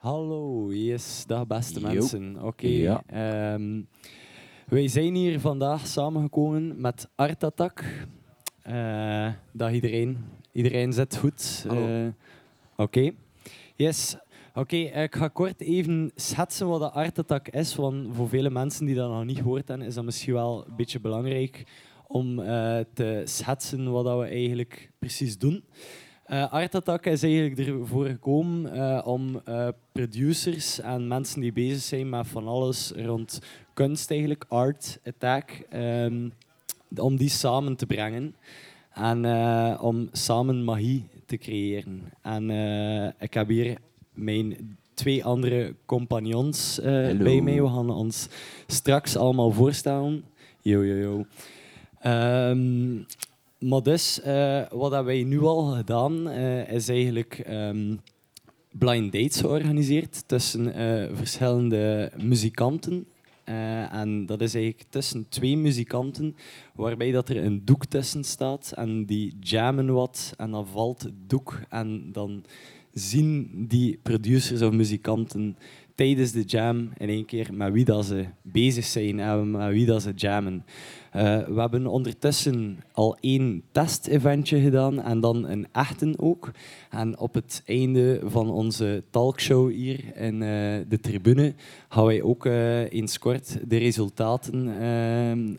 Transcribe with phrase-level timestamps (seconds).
[0.00, 1.86] Hallo, yes, dag beste Yo.
[1.86, 2.42] mensen.
[2.42, 3.02] Oké, Ja.
[3.06, 3.82] ehm,
[4.68, 8.06] wij zijn hier vandaag samengekomen met Art Attack.
[8.62, 10.18] Eh, dag iedereen.
[10.52, 11.64] Iedereen zit goed.
[11.70, 12.06] Eh,
[12.76, 13.10] Oké.
[13.76, 14.16] Yes.
[14.54, 18.50] Oké, eh, ik ga kort even schetsen wat de Art Attack is, want voor vele
[18.50, 21.64] mensen die dat nog niet gehoord hebben, is dat misschien wel een beetje belangrijk
[22.06, 22.36] om
[22.94, 25.64] te schetsen wat dat we eigenlijk precies doen.
[26.30, 31.82] Eh Art Attack is eigenlijk ervoor gekomen eh, om eh, producers en mensen die bezig
[31.82, 33.40] zijn met van alles rond
[33.74, 36.28] kunst, eigenlijk, art, attack, ehm,
[36.96, 38.34] om die samen te brengen
[38.92, 39.26] en
[39.80, 42.12] om samen magie te creëren.
[42.22, 42.50] En
[43.18, 43.78] ik heb hier
[44.12, 47.62] mijn twee andere compagnons bij mij.
[47.62, 48.28] We gaan ons
[48.66, 50.24] straks allemaal voorstellen.
[50.60, 51.24] Yo, yo, yo.
[52.00, 52.98] Ehm,
[53.60, 57.96] maar dus, eh, wat hebben wij nu al gedaan, eh, is eigenlijk ehm,
[58.72, 63.06] blind dates georganiseerd tussen eh, verschillende muzikanten.
[63.90, 66.36] En dat is eigenlijk tussen twee muzikanten,
[66.74, 71.12] waarbij dat er een doek tussen staat en die jammen wat en dan valt het
[71.26, 72.44] doek en dan
[72.92, 75.56] zien die producers of muzikanten
[75.94, 79.86] tijdens de jam in één keer met wie dat ze bezig zijn en met wie
[79.86, 80.64] dat ze jammen.
[81.10, 86.50] Eh, we hebben ondertussen al één test-eventje gedaan en dan een echte ook.
[86.90, 90.48] En op het einde van onze talkshow hier in eh,
[90.88, 91.54] de tribune
[91.88, 94.68] gaan wij ook eh, eens kort de resultaten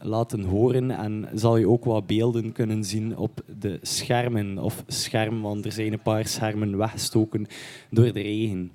[0.02, 5.42] laten horen en zal je ook wat beelden kunnen zien op de schermen of scherm,
[5.42, 7.48] want er zijn een paar schermen weggestoken
[7.90, 8.72] door de regen.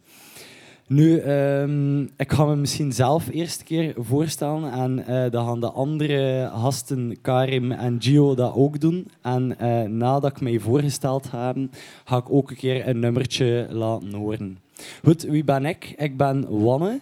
[0.89, 5.61] Nu, ehm, ik ga me misschien zelf eerst een keer voorstellen en eh, dan gaan
[5.61, 9.09] de andere gasten, Karim en Gio, dat ook doen.
[9.23, 11.57] En eh, nadat ik mij voorgesteld heb,
[12.05, 14.59] ga ik ook een keer een nummertje laten horen.
[15.05, 15.95] Goed, wie ben ik?
[15.97, 17.01] Ik ben Wanne.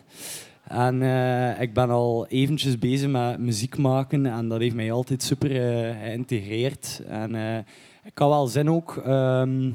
[0.69, 5.23] En eh, ik ben al eventjes bezig met muziek maken en dat heeft mij altijd
[5.23, 5.51] super
[6.03, 7.03] geïntegreerd.
[7.09, 7.35] En
[8.05, 9.71] ik had wel zin ook ehm,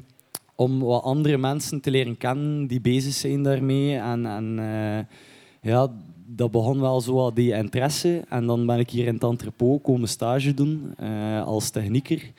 [0.59, 3.97] om wat andere mensen te leren kennen die bezig zijn daarmee.
[3.97, 5.05] En, en eh,
[5.71, 5.91] ja,
[6.25, 8.23] dat begon wel zo wat die interesse.
[8.29, 12.31] En dan ben ik hier in het komen stage doen eh, als technieker.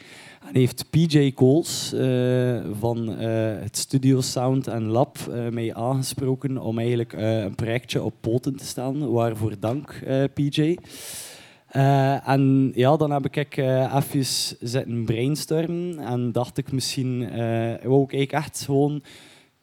[0.47, 5.19] En heeft PJ Coles eh, van het Studio Sound en Lab
[5.51, 9.13] mij aangesproken om eigenlijk een projectje op poten te stellen.
[9.13, 10.03] Waarvoor dank,
[10.35, 10.77] PJ.
[11.71, 14.25] Eh, en ja, dan heb ik eh even
[14.61, 19.03] zitten brainstormen en dacht ik misschien, eh wou ik eigenlijk echt gewoon,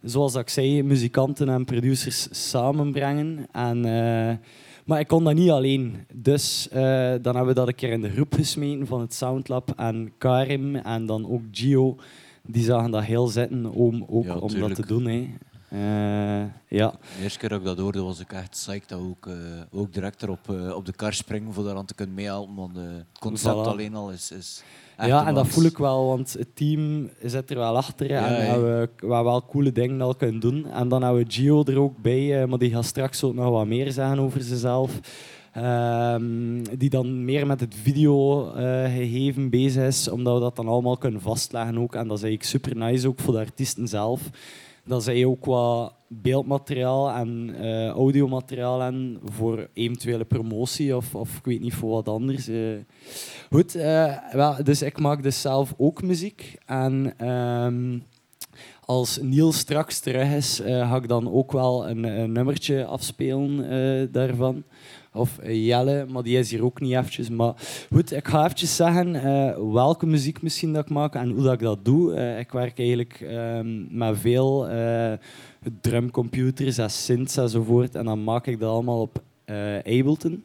[0.02, 3.48] zoals ik zei, muzikanten en producers samenbrengen.
[3.52, 3.82] En,
[4.86, 5.96] maar ik kon dat niet alleen.
[6.14, 6.68] Dus
[7.22, 10.76] dan hebben we dat een keer in de groep gesmeten van het Soundlab en Karim
[10.76, 11.96] en dan ook Gio.
[12.46, 15.06] Die zagen dat heel zitten om, ook Ja, om dat te doen.
[15.06, 15.28] Hè.
[15.70, 16.92] Eh, ja.
[16.92, 19.34] De eerste keer dat ik dat hoorde, was ik echt psyched dat ook, eh,
[19.72, 22.56] ook direct erop eh, op de kar springen voor daaraan te kunnen meehelpen.
[22.56, 23.70] Want het concept Voilà.
[23.70, 24.64] alleen al is, is
[24.98, 28.28] echt Ja, en dat voel ik wel, want het team zit er wel achter Ja,
[28.28, 28.62] en ja.
[28.62, 30.66] we, hebben wel coole dingen al kunnen doen.
[30.72, 33.68] En dan hebben we Gio er ook bij, maar die gaat straks ook nog wat
[33.68, 35.00] meer zeggen over zichzelf.
[35.54, 41.22] Ehm, die dan meer met het videogegeven bezig is, omdat we dat dan allemaal kunnen
[41.22, 41.96] vastleggen ook.
[41.96, 44.22] En dat is eigenlijk super nice ook voor de artiesten zelf.
[44.88, 51.46] Dat zij ook wat beeldmateriaal en eh, audiomateriaal hebben voor eventuele promotie of, of ik
[51.46, 52.48] weet niet voor wat anders.
[52.48, 52.58] eh.
[53.50, 53.72] Goed,
[54.32, 56.58] wel, dus ik maak dus zelf ook muziek.
[56.66, 58.00] En ehm,
[58.86, 64.64] als Niels straks terug is, ga ik dan ook wel een, een nummertje afspelen daarvan.
[65.18, 67.30] Of eh, Jelle, maar die is hier ook niet eventjes.
[67.30, 67.54] Maar
[67.94, 71.54] goed, ik ga eventjes zeggen eh, welke muziek misschien dat ik maak en hoe dat
[71.54, 72.14] ik dat doe.
[72.14, 74.68] Eh, ik werk eigenlijk ehm, met veel
[75.82, 77.96] drumcomputers en synths enzovoort.
[77.96, 79.22] En dan maak ik dat allemaal op
[79.84, 80.44] Ableton.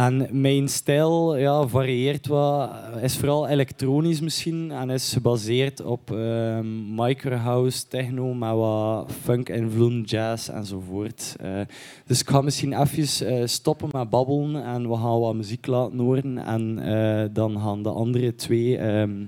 [0.00, 2.70] En mijn stijl ja, varieert wat,
[3.02, 10.48] is vooral elektronisch misschien en is gebaseerd op ehm microhouse, techno, met wat funk-invloeden, jazz
[10.48, 11.36] enzovoort.
[11.40, 11.60] Eh,
[12.06, 15.98] dus ik ga misschien even eh, stoppen met babbelen en we gaan wat muziek laten
[15.98, 16.38] horen.
[16.38, 19.24] En eh, dan gaan de andere twee ehm,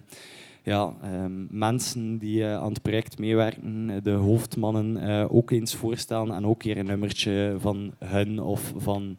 [0.63, 6.63] ja, ehm, mensen die aan het project meewerken, de hoofdmannen, ook eens voorstellen en ook
[6.63, 9.17] hier een nummertje van hun of van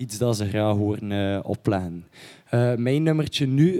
[0.00, 2.04] iets dat ze graag horen eh, opleggen.
[2.50, 3.78] Eh, mijn nummertje nu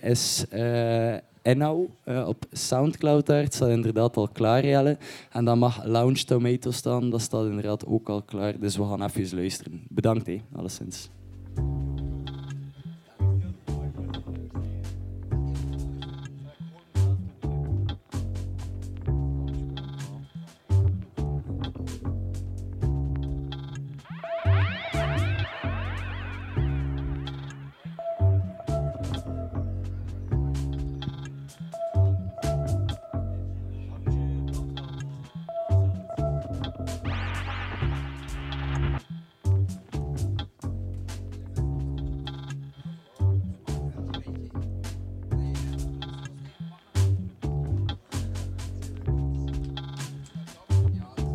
[0.00, 1.14] is uh,
[1.46, 3.26] Ennau eh, op Soundcloud.
[3.26, 3.46] Daar.
[3.48, 4.96] Staat inderdaad al klaar, Jelle.
[5.30, 7.10] En dan mag Lounge Tomato staan.
[7.10, 8.58] Dat staat inderdaad ook al klaar.
[8.58, 9.82] Dus we gaan even luisteren.
[9.88, 11.10] Bedankt, hè, alleszins.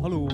[0.02, 0.26] Hallo.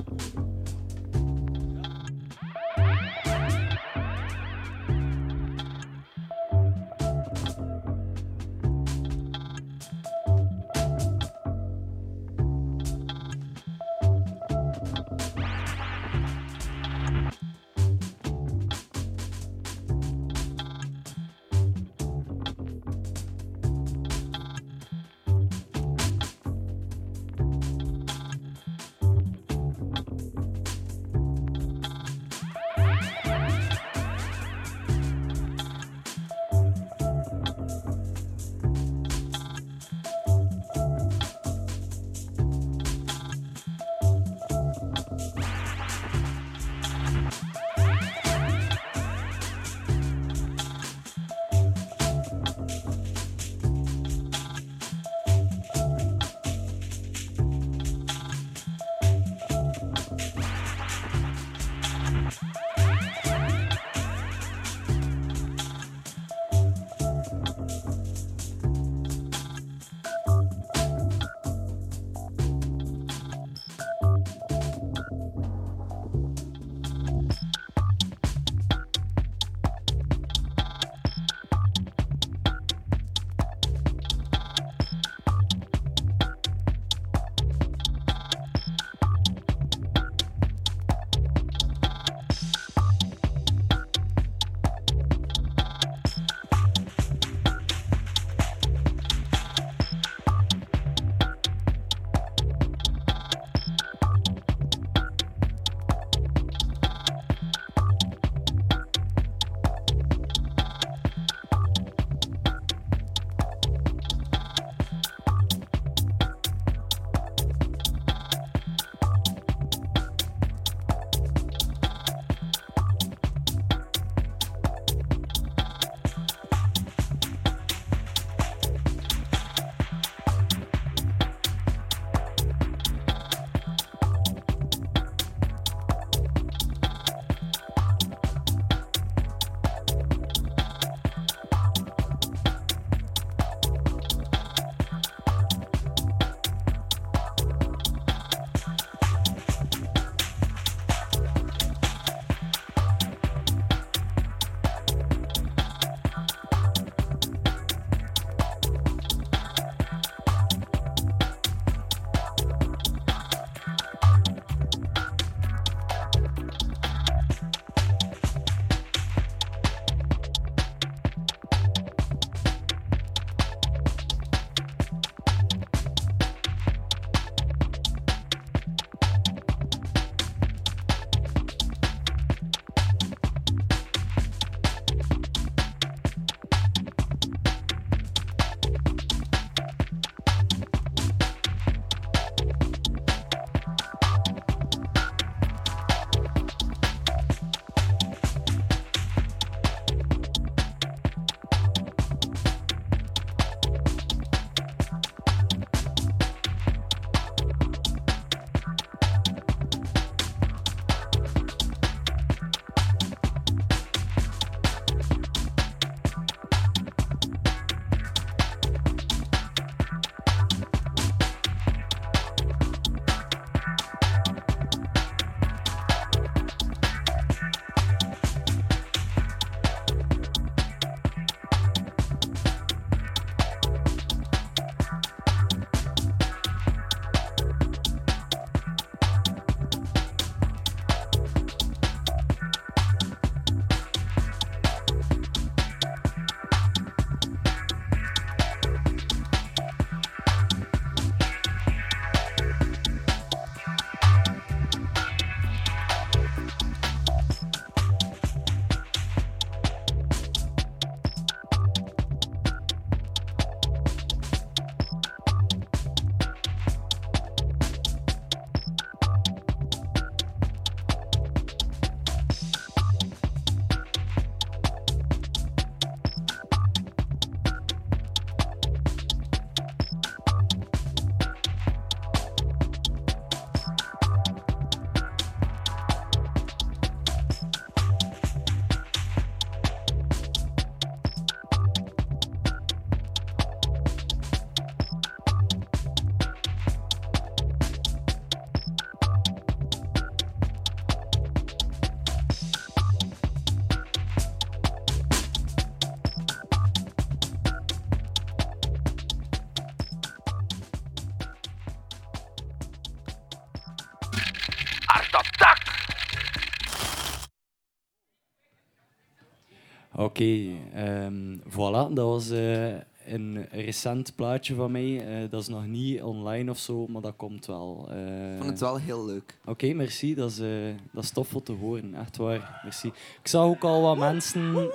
[320.18, 321.92] Oké, ehm, voilà.
[321.92, 322.74] Dat was eh,
[323.06, 325.06] een recent plaatje van mij.
[325.06, 327.86] Eh, dat is nog niet online of zo, maar dat komt wel.
[327.90, 329.38] Eh, Ik vond het wel heel leuk.
[329.44, 330.14] Oké, merci.
[330.14, 330.48] Dat is, eh,
[330.92, 331.94] dat is tof om te horen.
[331.94, 332.60] Echt waar.
[332.62, 332.86] Merci.
[333.22, 334.52] Ik zag ook al wat mensen...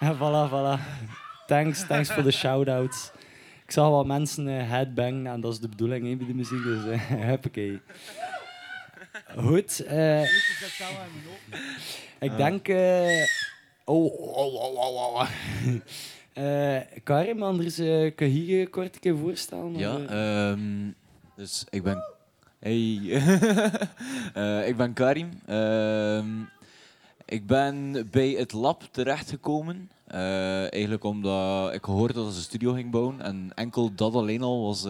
[0.00, 0.80] Ja, voilà, voilà.
[1.46, 3.10] Thanks, thanks voor de shout-outs.
[3.64, 6.62] Ik zag wat mensen headbangen en dat is de bedoeling hè, bij de muziek.
[6.62, 7.80] Dus uh, huppakee.
[9.36, 9.80] Goed.
[9.84, 10.22] eh,
[12.20, 12.66] ik denk...
[13.84, 15.28] eh, oh, oh, oh, oh, oh.
[16.32, 19.78] Eh, Karim, anders eh, kan je kort een keer voorstellen?
[19.78, 20.50] Ja, eh?
[20.50, 20.90] ehm,
[21.36, 22.04] dus ik ben...
[22.58, 22.74] Hey.
[24.68, 25.28] Ik ben Karim.
[25.46, 26.26] Ehm,
[27.24, 29.90] ik ben bij het lab terechtgekomen.
[30.06, 33.20] Eigenlijk omdat ik gehoord dat ze een studio ging bouwen.
[33.20, 34.86] En enkel dat alleen al was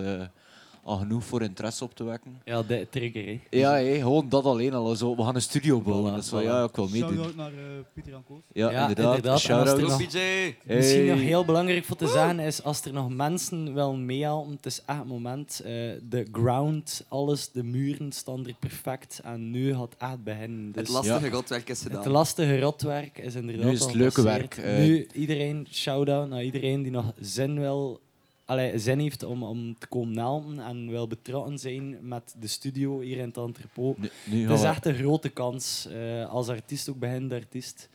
[0.85, 2.41] al genoeg voor interesse op te wekken.
[2.45, 3.25] Ja, de trigger.
[3.27, 3.41] Hè.
[3.51, 4.95] Ja, hé, gewoon dat alleen al.
[4.97, 6.11] Zo, we gaan een studio bouwen.
[6.11, 6.45] Voilà, dat is wel, voilà.
[6.45, 7.09] ja, ik wil meedoen.
[7.15, 7.59] Shout-out naar eh,
[7.95, 8.39] Pieter Jan Koos.
[8.53, 9.17] Ja, Ja, inderdaad.
[9.17, 9.41] inderdaad.
[9.41, 9.97] Shout-out.
[10.09, 10.19] PJ!
[10.65, 14.67] Misschien nog heel belangrijk voor te zeggen is, als er nog mensen willen meehelpen, het
[14.67, 15.61] is echt het moment.
[15.65, 15.73] eh,
[16.09, 20.73] de ground, alles, de muren staan er perfect en nu gaat het echt beginnen.
[20.73, 21.99] Dus Het lastige rotwerk is gedaan.
[22.03, 24.77] het lastige rotwerk is inderdaad Nu is het leuke werk, eh.
[24.79, 28.01] Nu iedereen, shout-out naar iedereen die nog zin wil...
[28.45, 33.01] Allee, zin heeft om, om te komen helpen en wil betrokken zijn met de studio
[33.01, 33.97] hier in het entrepot.
[34.31, 35.87] Het is echt een grote kans.
[35.91, 37.89] eh, als artiest ook beginnende artiest.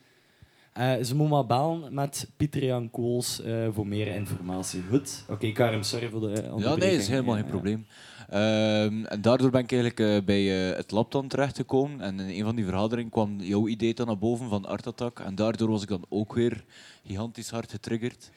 [0.73, 4.83] Eh, ze moeten maar bellen met Pieter Jan Kools eh, voor meer informatie.
[4.89, 5.23] Goed.
[5.29, 6.91] Oké, Karim, sorry voor de eh, Ja, onderbreking.
[6.91, 7.49] nee, is helemaal geen ja.
[7.49, 7.85] probleem.
[8.29, 10.43] Ehm, en daardoor ben ik eigenlijk bij
[10.75, 12.01] het lab dan terechtgekomen.
[12.01, 15.19] En in een van die vergaderingen kwam jouw idee dan naar boven van Art Attack.
[15.19, 16.63] En daardoor was ik dan ook weer
[17.05, 18.29] gigantisch hard getriggerd.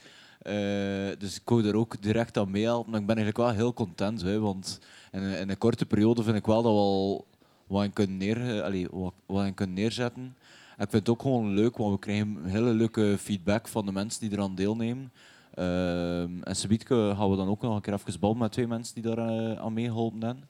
[0.42, 2.94] Eh, dus ik wou er ook direct aan meehelpen.
[2.94, 4.22] Ik ben eigenlijk wel heel content.
[4.22, 4.80] Hè, want
[5.12, 7.26] in, in een korte periode vind ik wel dat we al
[7.66, 10.36] wat in kunnen, neer, eh, allee, wat, wat in neerzetten.
[10.76, 13.92] En ik vind het ook gewoon leuk, want we krijgen hele leuke feedback van de
[13.92, 15.12] mensen die eraan deelnemen.
[15.54, 18.94] Ehm en Sabietke gaan we dan ook nog een keer even ballen met twee mensen
[18.94, 20.48] die daar eh, aan meegeholpen hebben.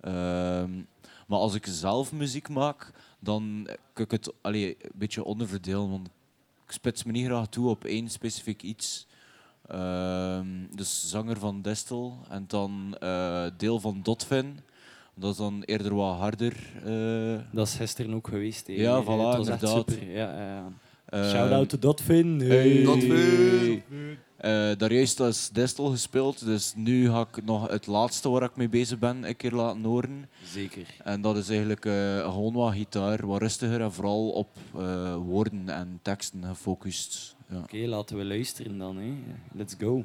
[0.00, 0.82] Ehm,
[1.26, 5.90] maar als ik zelf muziek maak, dan kan ik het allee, een beetje onderverdelen.
[5.90, 6.06] Want
[6.66, 9.06] ik spits me niet graag toe op één specifiek iets.
[9.68, 14.58] Ehm, dus zanger van Destel en dan eh, deel van Dotfin.
[15.14, 16.56] Dat is dan eerder wat harder.
[16.84, 18.66] eh, Dat is gisteren ook geweest.
[18.66, 19.68] Ja, voilà, echt inderdaad.
[19.68, 20.10] super.
[20.10, 20.68] Ja, ja, ja.
[21.06, 22.40] eh, Shout-out to Dotfin.
[22.40, 22.82] Hey.
[22.82, 23.82] Dotfin.
[24.78, 28.68] Daar juist is Destel gespeeld, dus nu ga ik nog het laatste waar ik mee
[28.68, 30.28] bezig ben een keer laten horen.
[30.52, 30.86] Zeker.
[31.04, 34.48] En dat is eigenlijk eh, gewoon wat gitaar, wat rustiger en vooral op
[35.26, 37.33] woorden en teksten gefocust.
[37.52, 38.96] Oké, laten we luisteren dan.
[38.96, 39.14] Hè.
[39.52, 40.04] Let's go.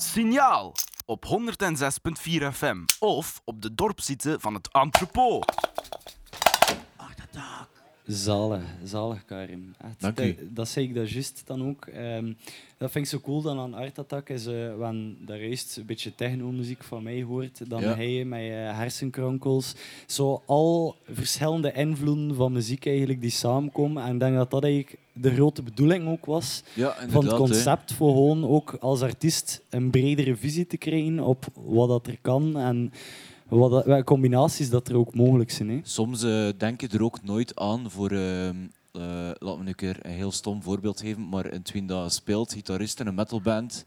[0.00, 0.74] Signaal
[1.06, 5.44] op 106.4 FM of op de dorpsite van het entrepot.
[8.10, 9.74] Zalig, zalig Karim.
[9.84, 10.36] Echt, Dank dat, u.
[10.50, 11.86] dat zei ik dat juist dan ook.
[11.86, 12.32] Ehm,
[12.78, 16.14] dat vind ik zo cool dan aan Art Attack is, eh wanneer daar een beetje
[16.14, 17.94] techno-muziek van mij hoort, dan Ja.
[17.94, 19.74] hij met je hersenkronkels.
[20.06, 24.02] Zo al verschillende invloeden van muziek eigenlijk die samenkomen.
[24.04, 27.92] En ik denk dat dat eigenlijk de grote bedoeling ook was Ja, van het concept.
[27.92, 32.56] Voor gewoon ook als artiest een bredere visie te krijgen op wat dat er kan
[32.58, 32.92] en
[33.48, 35.68] wat welke combinaties dat er ook mogelijk zijn.
[35.68, 35.80] Hè.
[35.82, 38.10] Soms eh, denk je er ook nooit aan voor...
[38.10, 38.56] ehm
[38.98, 42.52] eh, laat me een keer een heel stom voorbeeld geven, maar in Twin dat speelt,
[42.52, 43.84] gitarist in een metalband,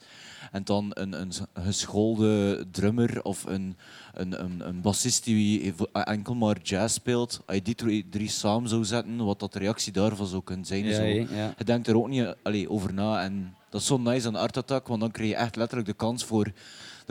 [0.51, 3.77] en dan een, een geschoolde drummer of een,
[4.13, 8.69] een, een, een bassist die enkel maar jazz speelt, als je die drie, drie samen
[8.69, 10.93] zou zetten, wat dat de reactie daarvan zou kunnen zijn.
[10.93, 11.03] zo.
[11.03, 11.53] ja.
[11.57, 13.23] Je denkt er ook niet allee, over na.
[13.23, 15.95] En dat is zo nice aan Art Attack, want dan krijg je echt letterlijk de
[15.95, 16.51] kans voor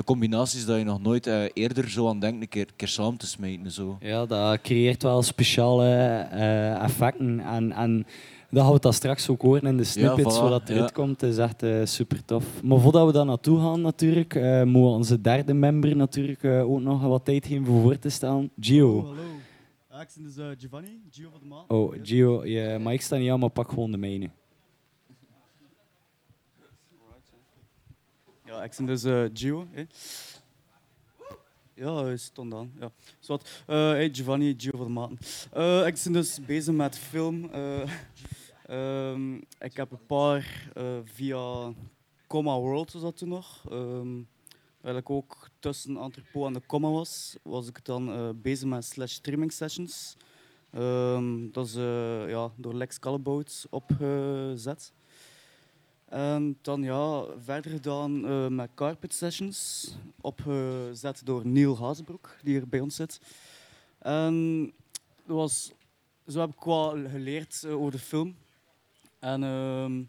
[0.01, 2.89] de combinaties dat je nog nooit eh, eerder zo aan denkt, een keer, een keer
[2.89, 3.71] samen te smijten.
[3.71, 3.97] Zo.
[4.01, 5.87] Ja, dat creëert wel speciale
[6.31, 7.41] eh, effecten.
[7.41, 8.07] En, en
[8.51, 10.95] dat gaan we dat straks ook horen in de snippets, voilà, wat eruit ja.
[10.95, 11.23] komt.
[11.23, 12.63] is echt eh, super tof.
[12.63, 16.81] Maar voordat we daar naartoe gaan, natuurlijk, eh, moeten we onze derde member natuurlijk ook
[16.81, 18.51] nog wat tijd geven voor voor te stellen.
[18.61, 19.05] Gio.
[19.05, 19.31] hallo.
[19.91, 21.65] Ja, ik ben dus eh, Giovanni, Gio van de Maan.
[21.69, 24.31] Oh, Gio, je mic staat niet aan, maar pak gewoon de mijne.
[28.63, 29.69] Ik ben dus eh, Gio.
[31.75, 32.73] Ja, hij stond aan.
[32.81, 32.91] Ja.
[33.67, 35.19] Eh, hey, Giovanni, Gio van Maten.
[35.53, 37.51] Eh, ik ben dus bezig met film.
[37.51, 37.91] Eh,
[38.67, 40.71] ehm, ik heb een paar
[41.05, 41.73] via
[42.27, 43.65] Comma World was dat toen nog.
[43.71, 44.23] Ehm,
[44.81, 49.13] waar ik ook tussen Entrepot en de Comma was, was ik dan bezig met slash
[49.13, 50.17] streaming sessions.
[50.71, 51.75] Ehm, dat is
[52.31, 54.93] ja, door Lex Callabouts opgezet.
[56.11, 59.89] En dan ja, verder gedaan eh, met Carpet Sessions,
[60.21, 63.21] opgezet door Neil Hazebroek, die hier bij ons zit.
[63.99, 64.65] En
[65.27, 65.73] dat was,
[66.27, 68.37] zo heb ik wel geleerd eh, over de film.
[69.19, 70.03] En ehm,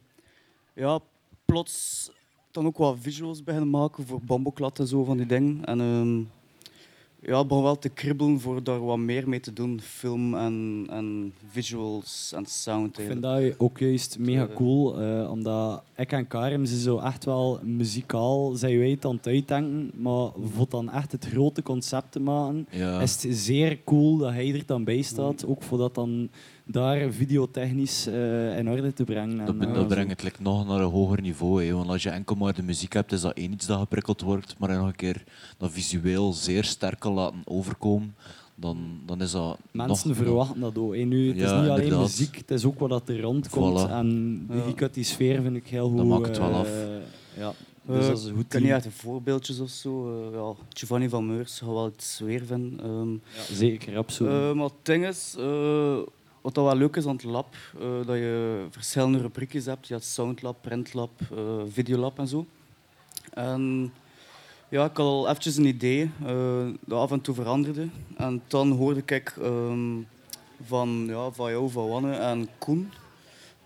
[0.73, 0.99] ja,
[1.45, 2.11] plots
[2.51, 5.65] dan ook wat visuals beginnen maken voor Bamboklat en zo van die dingen.
[5.65, 6.23] En ehm,
[7.21, 9.81] ja, het begon wel te kribbelen voor daar wat meer mee te doen.
[9.81, 12.99] Film en, en visuals en sound.
[12.99, 14.55] Ik vind dat ook juist mega Eh.
[14.55, 19.15] cool, eh, omdat ik en Karim ze zo echt wel muzikaal zijn wij het aan
[19.15, 23.01] het uitdenken, maar voor dan echt het grote concept te maken, Ja.
[23.01, 26.29] is het zeer cool dat hij er dan bij staat, ook voor dat dan
[26.71, 29.45] daar videotechnisch eh, in orde te brengen.
[29.45, 29.87] Dat, En, eh, dat zo.
[29.87, 31.65] brengt het like, nog naar een hoger niveau.
[31.65, 31.73] Hè.
[31.73, 34.55] Want als je enkel maar de muziek hebt, is dat één iets dat geprikkeld wordt.
[34.57, 35.23] Maar nog een keer
[35.57, 38.15] dat visueel zeer sterk kan laten overkomen,
[38.55, 40.95] dan, dan is dat Mensen nog, verwachten dat ook.
[40.95, 41.01] hè.
[41.03, 41.99] Nu, het is niet alleen inderdaad.
[41.99, 43.87] muziek, het is ook wat dat er rondkomt.
[43.87, 43.91] Voilà.
[43.91, 44.87] En die Ja.
[44.91, 45.97] Die sfeer vind ik heel goed.
[45.97, 46.69] Dat maakt het wel eh, af.
[47.37, 47.53] Ja,
[47.85, 48.81] dus Eh, dat is een goed Ik ken niet team.
[48.81, 50.21] echt de voorbeeldjes of zo.
[50.29, 52.79] Eh, ja, Giovanni van Meurs gaat wel iets weer vinden.
[52.83, 54.31] Ehm, Ja, zeker, absoluut.
[54.31, 55.97] eh, maar het ding is, eh,
[56.41, 59.87] wat dat wel leuk is aan het lab, eh, dat je verschillende rubriekjes hebt.
[59.87, 62.45] Je hebt Soundlab, Printlab, eh Videolab en zo.
[63.33, 63.93] En
[64.69, 67.87] ja, ik had al eventjes een idee eh, dat af en toe veranderde.
[68.17, 70.01] En dan hoorde ik ehm,
[70.65, 72.91] van, ja, van jou, van Wanne en Koen,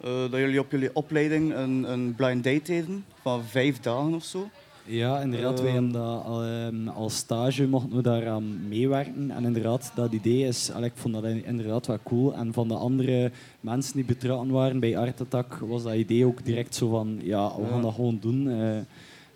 [0.02, 4.50] dat jullie op jullie opleiding een, een blind date deden van vijf dagen of zo.
[4.86, 5.62] Ja, inderdaad.
[5.62, 9.32] wij hebben dat ehm, als stage mochten we daaraan meewerken.
[9.32, 12.34] En inderdaad, dat idee is, allee, ik vond dat inderdaad wel cool.
[12.36, 16.45] En van de andere mensen die betrokken waren bij Art Attack, was dat idee ook
[16.45, 18.50] direct zo van, ja, we gaan dat gewoon doen.
[18.50, 18.78] Eh,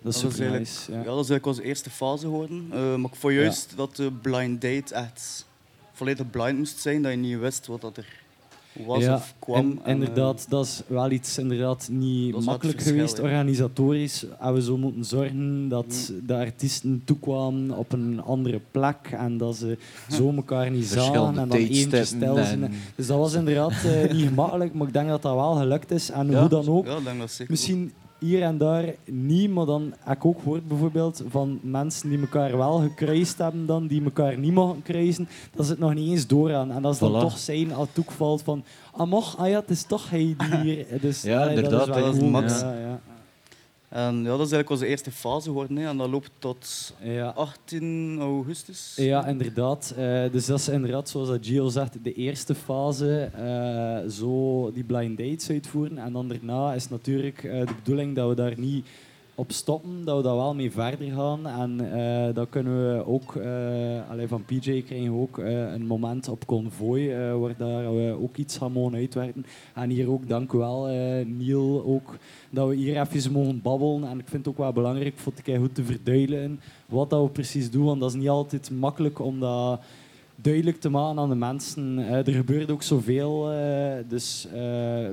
[0.02, 0.92] dat is Dat super nice.
[0.92, 1.04] Ja, Ja.
[1.04, 2.66] dat is eigenlijk onze eerste fase geworden.
[2.72, 5.46] Eh, maar ik vond juist dat de blind date echt
[5.92, 7.02] volledig blind moest zijn.
[7.02, 8.06] Dat je niet wist wat dat er
[8.86, 9.56] was Ja, of kwam.
[9.56, 13.22] En, En, eh, inderdaad, dat is wel iets inderdaad niet makkelijk geweest, ja.
[13.22, 14.26] organisatorisch.
[14.40, 19.56] En we zo moeten zorgen dat de artiesten toekwamen op een andere plek en dat
[19.56, 19.78] ze
[20.10, 22.28] zo elkaar niet zagen en dan eentje tijdstippen.
[22.28, 22.62] stil zijn.
[22.64, 25.90] En, Dus dat was inderdaad eh, niet gemakkelijk, maar ik denk dat dat wel gelukt
[25.90, 26.10] is.
[26.10, 27.50] En ja, hoe dan ook, Ja, ik denk dat zeker.
[27.52, 32.20] misschien hier en daar niet, maar dan heb ik ook gehoord bijvoorbeeld van mensen die
[32.20, 36.10] elkaar wel gekruist hebben dan, die elkaar niet mogen kruisen, dat ze het nog niet
[36.10, 36.70] eens doorgaan.
[36.70, 39.70] En dat dan toch zijn als het ook valt van, ah mocht, ah ja, het
[39.70, 40.86] is toch hij die hier...
[41.00, 42.30] Dus, Ja, allee, inderdaad, Dat is, wel dat is cool.
[42.30, 42.60] max.
[42.60, 43.00] Ja, ja.
[43.90, 45.76] En ja, dat is eigenlijk onze eerste fase geworden.
[45.76, 45.88] Hè.
[45.88, 47.28] En dat loopt tot Ja.
[47.28, 48.92] 18 augustus.
[48.96, 49.94] Ja, inderdaad.
[49.96, 54.84] Eh, dus dat is inderdaad, zoals dat Gio zegt, de eerste fase, eh, zo die
[54.84, 55.98] blind dates uitvoeren.
[55.98, 58.86] En dan daarna is natuurlijk eh, de bedoeling dat we daar niet
[59.40, 61.46] op stoppen, dat we daar wel mee verder gaan.
[61.46, 65.86] En eh dan kunnen we ook, eh allee, van PJ krijgen we ook eh, een
[65.86, 69.44] moment op Convoy, waar daar we ook iets gaan mogen uitwerken.
[69.74, 70.86] En hier ook, dank u wel,
[71.26, 72.16] Niel, ook,
[72.50, 74.04] dat we hier even mogen babbelen.
[74.10, 77.28] En ik vind het ook wel belangrijk voor het goed te verduidelijken wat dat we
[77.28, 79.80] precies doen, want dat is niet altijd makkelijk om dat
[80.36, 81.98] duidelijk te maken aan de mensen.
[81.98, 83.50] Er gebeurt ook zoveel,
[84.08, 84.48] dus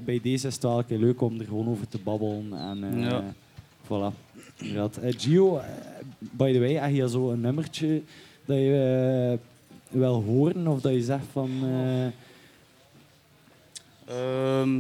[0.06, 2.54] bij deze is het wel leuk om er gewoon over te babbelen.
[2.54, 3.36] En.
[3.88, 4.14] Voilà.
[4.58, 4.98] Inderdaad.
[4.98, 5.64] Eh, Gio, eh,
[6.20, 8.02] by the way, heb je zo een nummertje
[8.46, 9.38] dat je
[9.92, 11.50] eh, wil horen of dat je zegt van...
[11.64, 12.06] eh,
[14.06, 14.80] Ehm,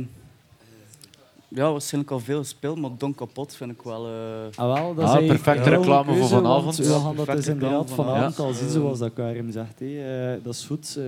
[1.47, 4.05] ja, waarschijnlijk al veel gespeeld, maar Don Kapot vind ik wel...
[4.07, 6.63] eh, ah, wel, dat Ah, is perfecte wel reclame voor vanavond.
[6.63, 9.79] want We gaan dat perfecte dus inderdaad vanavond al zien, zoals dat Karim zegt.
[9.79, 10.33] hè.
[10.35, 10.99] Eh, dat is goed.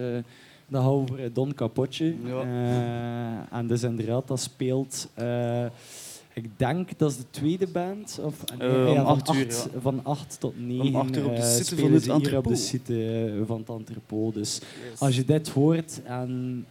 [0.67, 2.15] dan gaan we over Don Capotje.
[2.23, 2.41] Ja.
[2.41, 5.07] Eh, en dus inderdaad, dat speelt...
[5.13, 5.65] eh,
[6.33, 8.19] ik denk dat is de tweede band.
[8.21, 9.79] Of, nee, Eh, om van, acht uur, acht, ja.
[9.79, 12.55] van acht tot negen acht uur op de eh, site van het hier op de
[12.55, 14.33] site eh, van het entrepot.
[14.33, 14.61] Dus
[14.97, 16.65] als je dit hoort en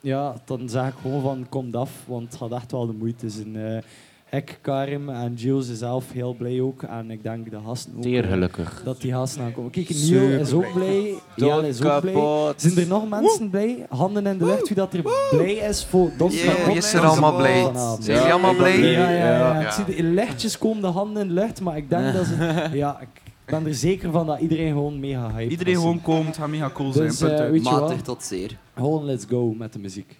[0.00, 3.30] ja, dan zeg ik gewoon van kom af, want het gaat echt wel de moeite
[3.30, 3.82] zijn.
[4.30, 6.82] Ik, Karim en zijn zelf heel blij ook.
[6.82, 8.02] En ik denk de gasten ook.
[8.02, 8.82] Zeer eh, gelukkig.
[8.84, 9.70] Dat die gasten aankomen.
[9.70, 11.14] Kijk, Neil Super is ook blij.
[11.36, 12.52] Jelle is ook blij.
[12.56, 13.86] Zijn er nog mensen blij?
[13.88, 17.36] Handen in de lucht wie dat er blij is voor Don Yeah, is er allemaal
[17.36, 17.70] blij?
[18.00, 18.78] Zijn jullie allemaal blij?
[18.78, 19.60] Ja, ja, ja.
[19.60, 19.66] Ja.
[19.66, 22.26] Ik zie de in lichtjes komen de handen in de lucht, maar ik denk dat
[22.26, 22.68] ze...
[22.72, 23.08] Ja, ik
[23.44, 26.92] ben er zeker van dat iedereen gewoon mega hype Iedereen gewoon komt, gaat mega cool
[26.92, 27.08] zijn.
[27.08, 27.62] Dus, wat?
[27.62, 28.56] Matig tot zeer.
[28.76, 30.16] Gewoon let's go met de muziek.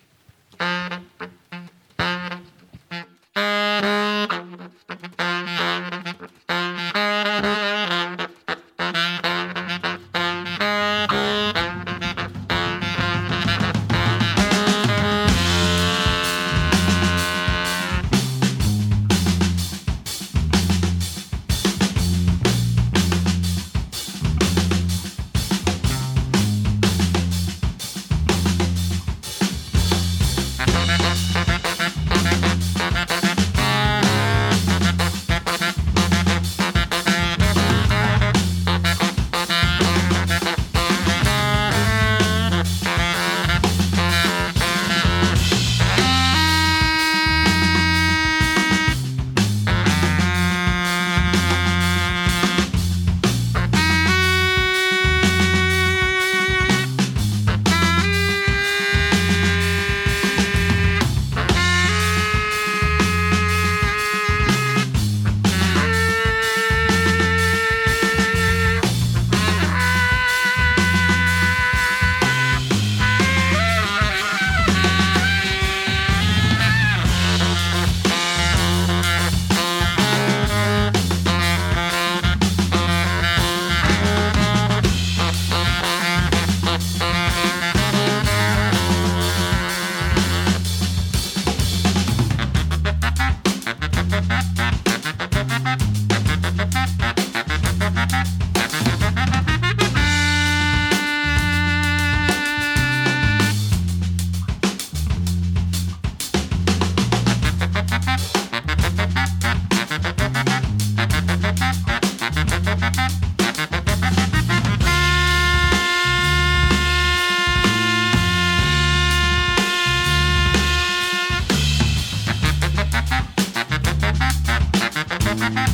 [125.29, 125.69] Thank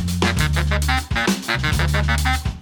[2.46, 2.53] you.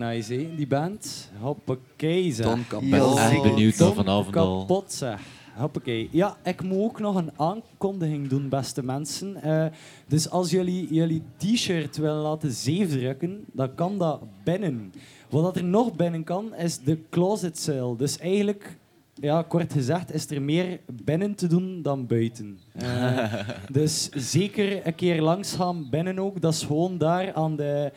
[0.00, 1.30] Nice, hè, die band.
[1.40, 2.46] Hoppakee, zeg.
[2.80, 3.42] Ja, echt zeker.
[3.42, 4.58] benieuwd naar Tom vanavond al.
[4.58, 5.20] kapot, zeg.
[5.56, 6.08] Hoppakee.
[6.12, 9.42] Ja, ik moet ook nog een aankondiging doen, beste mensen.
[9.42, 9.66] Eh,
[10.06, 14.92] dus als jullie jullie t-shirt willen laten zeefdrukken, dan kan dat binnen.
[15.28, 17.96] Wat dat er nog binnen kan, is de closet sale.
[17.96, 18.78] Dus eigenlijk,
[19.14, 22.58] ja, kort gezegd, is er meer binnen te doen dan buiten.
[22.72, 23.34] Eh,
[23.72, 26.40] dus zeker een keer langs gaan binnen ook.
[26.40, 27.92] Dat is gewoon daar aan de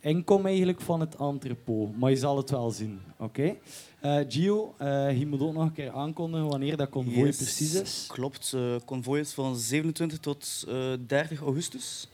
[0.00, 1.98] inkom eigenlijk van het entrepot.
[1.98, 3.56] Maar je zal het wel zien, oké?
[4.00, 7.74] Eh, Gio, eh, je moet ook nog een keer aankondigen wanneer dat convoy Yes, precies
[7.74, 8.04] is.
[8.08, 8.52] Klopt.
[8.56, 12.08] eh convoy is van 27 tot eh 30 augustus.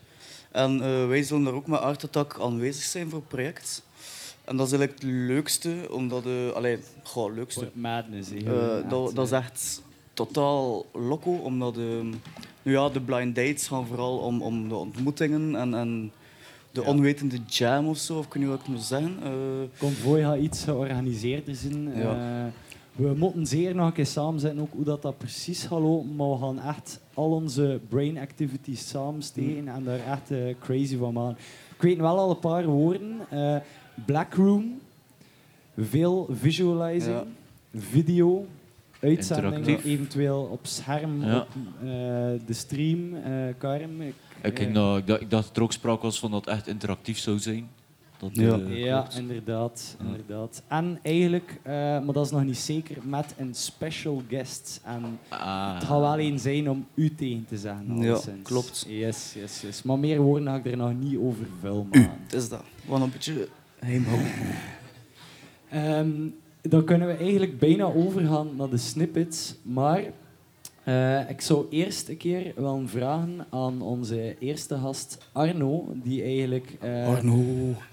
[0.50, 3.82] En wij zullen daar ook met Art Attack aanwezig zijn voor het project.
[4.44, 6.24] En dat is eigenlijk het leukste, omdat...
[6.54, 7.70] allee, goh, het leukste.
[7.72, 8.30] Madness.
[8.88, 12.06] dat, dat is echt totaal loco, omdat ehm,
[12.62, 16.12] nu ja, de blind dates gaan vooral om, om de ontmoetingen en, en
[16.76, 16.88] de Ja.
[16.88, 19.16] onwetende jam of zo, of kun je wat ik moet zeggen.
[19.22, 19.30] Eh,
[19.78, 21.96] Convoy gaat iets georganiseerder zijn.
[21.96, 22.44] Ja.
[22.46, 22.52] Eh,
[22.96, 26.16] we moeten zeer nog een keer samen zijn ook hoe dat, dat precies gaat lopen.
[26.16, 31.12] Maar we gaan echt al onze brain activities samensteken en daar echt eh, crazy van
[31.12, 31.36] maken.
[31.74, 33.16] Ik weet wel al een paar woorden.
[33.30, 33.56] Eh
[34.06, 34.78] Black Room,
[35.78, 37.24] veel visualizing, Ja.
[37.80, 38.46] video,
[39.00, 39.84] Interactief.
[39.84, 41.36] eventueel op scherm, Ja.
[41.40, 41.48] op
[41.80, 41.86] eh,
[42.46, 43.14] de stream.
[43.14, 44.00] eh Karim,
[44.46, 46.44] ik, eh, ging nou- ik, dacht, ik dacht dat er ook sprake was van dat
[46.44, 47.68] het echt interactief zou zijn.
[48.18, 48.58] Dat, Ja.
[48.58, 50.62] eh, Ja, inderdaad, inderdaad.
[50.68, 54.80] En eigenlijk, eh, maar dat is nog niet zeker, met een special guest.
[54.84, 55.74] En Ah.
[55.74, 58.00] het gaat wel een zijn om u tegen te zeggen.
[58.02, 58.84] Ja, klopt.
[58.88, 59.82] Yes, yes, yes.
[59.82, 62.10] Maar meer woorden ga ik er nog niet over vuil maken.
[62.22, 62.62] het is dat.
[62.88, 63.48] Gaan een beetje
[63.80, 64.30] geheim houden.
[65.68, 66.10] Ehm,
[66.70, 69.54] dan kunnen we eigenlijk bijna overgaan naar de snippets.
[69.62, 70.02] Maar
[70.86, 76.76] eh, ik zou eerst een keer willen vragen aan onze eerste gast Arno, die eigenlijk...
[76.80, 77.42] eh, Arno,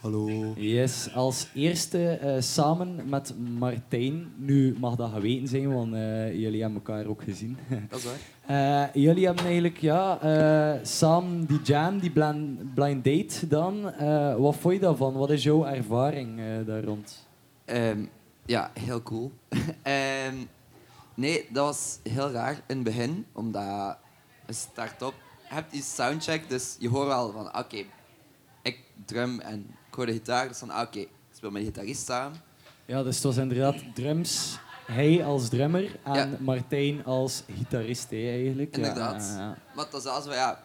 [0.01, 0.53] hallo.
[0.56, 4.25] Yes, als eerste eh, samen met Martijn.
[4.38, 7.58] Nu mag dat geweten zijn, want eh, jullie hebben elkaar ook gezien.
[7.89, 8.86] Dat is waar.
[8.93, 13.93] Eh, jullie hebben eigenlijk ja, eh, samen die jam, die blind, blind date gedaan.
[13.93, 15.13] Eh, wat vond je daarvan?
[15.13, 17.27] Wat is jouw ervaring eh, daar rond?
[17.65, 17.99] Ehm,
[18.45, 19.32] ja, heel cool.
[19.82, 20.36] Ehm,
[21.15, 23.97] nee, dat was heel raar in het begin, omdat
[24.47, 25.13] je start op,
[25.47, 27.84] je hebt die soundcheck, dus je hoort wel van, oké,
[28.62, 31.67] ik drum en ik hoor de gitaar, dus van, ah, oké, ik speel met de
[31.67, 32.41] gitarist samen.
[32.86, 34.60] Ja, dus het was inderdaad drums.
[34.86, 36.30] Hij als drummer en Ja.
[36.39, 38.76] Martijn als gitarist eigenlijk.
[38.76, 39.23] Inderdaad.
[39.23, 39.58] ja, ja.
[39.76, 40.63] Maar het was zelfs ja,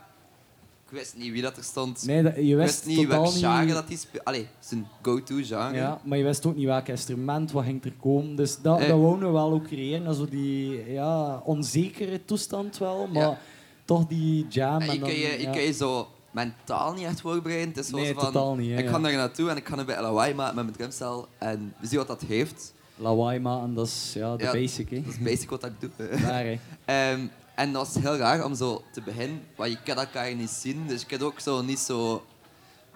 [0.91, 2.07] ik wist niet wie dat er stond.
[2.07, 3.75] Nee, dat, je ik wist wist niet welk genre niet...
[3.75, 4.25] dat hij speelde.
[4.25, 5.75] Allee, zijn go-to genre.
[5.77, 8.37] Ja, maar je wist ook niet welk instrument, wat ging er komen.
[8.37, 8.89] Dus dat, Eh.
[8.89, 10.15] dat wouden we wel ook creëren.
[10.15, 13.39] Zo die ja, onzekere toestand wel, maar Ja.
[13.85, 14.81] toch die jam.
[14.81, 15.51] En je en kun dan, je, je ja.
[15.51, 17.69] kun je zo mentaal niet echt voorbereiden.
[17.69, 19.87] Het is Nee, van, totaal niet, hè, ik ga daar naartoe en ik ga een
[19.87, 21.29] beetje lawaai maken met mijn drumstel.
[21.39, 22.73] En we zien wat dat heeft.
[22.97, 24.53] Lawaai maken, dat is ja, de Ja.
[24.53, 24.91] basic.
[24.91, 25.03] Hè.
[25.03, 25.91] Dat is basic wat ik doe.
[26.21, 26.59] Daar, hè.
[26.85, 27.21] Ehm,
[27.59, 30.87] en dat was heel raar om zo te beginnen, want je kan elkaar niet zien.
[30.87, 32.25] Dus je kunt ook zo niet zo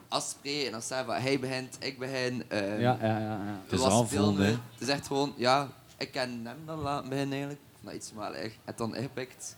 [0.09, 2.45] afspreken en dan zeggen van hij begint, ik begin.
[2.49, 3.19] ehm, Ja, ja, ja.
[3.19, 3.61] ja.
[3.65, 4.47] Het is aanvoelen.
[4.73, 7.61] Het is echt gewoon, ja, ik ken hem dan laten beginnen eigenlijk.
[7.81, 9.57] Nou, iets maar echt, het dan ingepikt.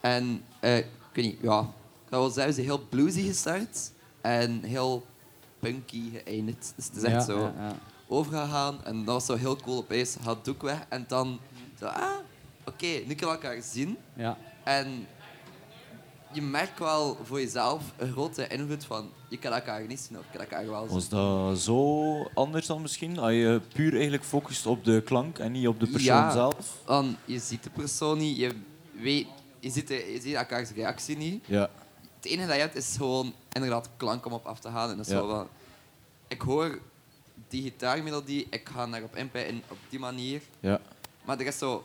[0.00, 1.60] En eh, ik weet niet, ja,
[2.04, 3.90] ik wel zeggen, ze is heel bluesy gestart
[4.20, 5.06] en heel
[5.58, 6.72] punky geëindigd.
[6.76, 7.74] Dus het is echt Ja, zo ja, ja.
[8.08, 9.76] overgegaan en dat was zo heel cool.
[9.78, 11.38] Opeens had het doek weg en dan
[11.78, 12.10] zo, ah,
[12.66, 13.96] oké, nu kunnen we elkaar zien.
[14.16, 14.36] Ja.
[14.64, 15.06] En
[16.32, 20.24] je merkt wel voor jezelf een grote invloed van je kan elkaar niet zien of
[20.24, 20.94] je kan elkaar wel zien.
[20.94, 23.18] Was dat zo anders dan misschien?
[23.18, 26.30] Als je puur eigenlijk focust op de klank en niet op de persoon Ja.
[26.32, 26.78] zelf?
[26.84, 28.50] Want je ziet de persoon niet, je,
[28.92, 29.26] weet,
[29.60, 31.44] je, ziet de, je ziet elkaars reactie niet.
[31.46, 31.70] Ja.
[32.16, 34.90] Het enige dat je hebt is gewoon inderdaad klank om op af te gaan.
[34.90, 35.18] En dat is Ja.
[35.20, 35.48] van,
[36.28, 36.78] ik hoor
[37.48, 40.42] die gitaarmelodie, ik ga daarop inpijten op die manier.
[40.60, 40.80] ja.
[41.24, 41.84] Maar er is zo,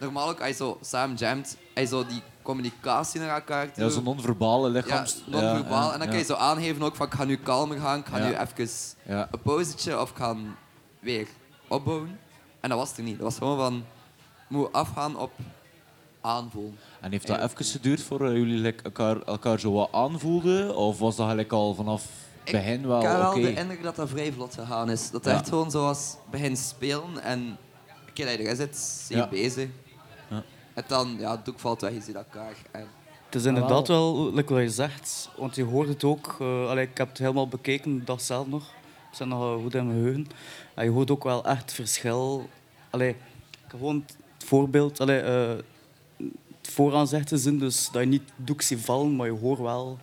[0.00, 3.84] normaal ook als je zo samen jamt, je zo die communicatie naar elkaar toe.
[3.84, 5.22] Ja, zo'n non-verbale ja, lichaams...
[5.26, 5.86] non-verbaal.
[5.86, 8.06] ja, en dan kan je zo aangeven ook van ik ga nu kalmer gaan, ik
[8.06, 8.68] ga nu even
[9.06, 10.36] een pauzetje of ik ga
[11.00, 11.26] weer
[11.68, 12.18] opbouwen.
[12.60, 13.14] En dat was het er niet.
[13.18, 13.84] Dat was gewoon van,
[14.48, 15.30] moet afgaan op
[16.20, 16.78] aanvoelen.
[17.00, 20.76] En heeft dat even geduurd voor eh, jullie elkaar, elkaar zo wat aanvoelden?
[20.76, 22.04] Of was dat gelijk al vanaf
[22.44, 23.40] Ik- begin wel Ik heb wel oké?
[23.40, 25.10] de indruk dat dat vrij vlot gegaan is.
[25.10, 27.56] Dat het echt gewoon zoals begin spelen en
[28.06, 29.28] dat je erin zit, zie je Ja.
[29.28, 29.68] bezig.
[30.76, 32.54] En dan, ja, het doek valt weg, je ziet elkaar.
[32.70, 32.86] En
[33.24, 36.36] Het is inderdaad wel, like wat je zegt, want je hoort het ook.
[36.40, 38.62] eh, allee, ik heb het helemaal bekeken, dag zelf nog.
[39.10, 40.26] Ik zit nog eh, goed in mijn geheugen.
[40.74, 42.48] En je hoort ook wel echt het verschil.
[42.90, 43.16] Allee, ik
[43.60, 44.04] heb gewoon
[44.36, 45.56] het voorbeeld, allee, eh,
[46.62, 49.98] het vooraan zegt te dus dat je niet doek ziet vallen, maar je hoort wel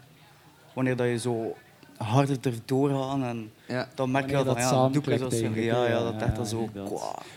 [0.73, 1.55] wanneer dat je zo
[2.03, 3.23] harder erdoor gaan.
[3.23, 3.87] En Ja.
[3.95, 5.47] dan merk je wel van, ja, doe ik zo.
[5.53, 6.69] Ja, ja, dat Ja, echt zo...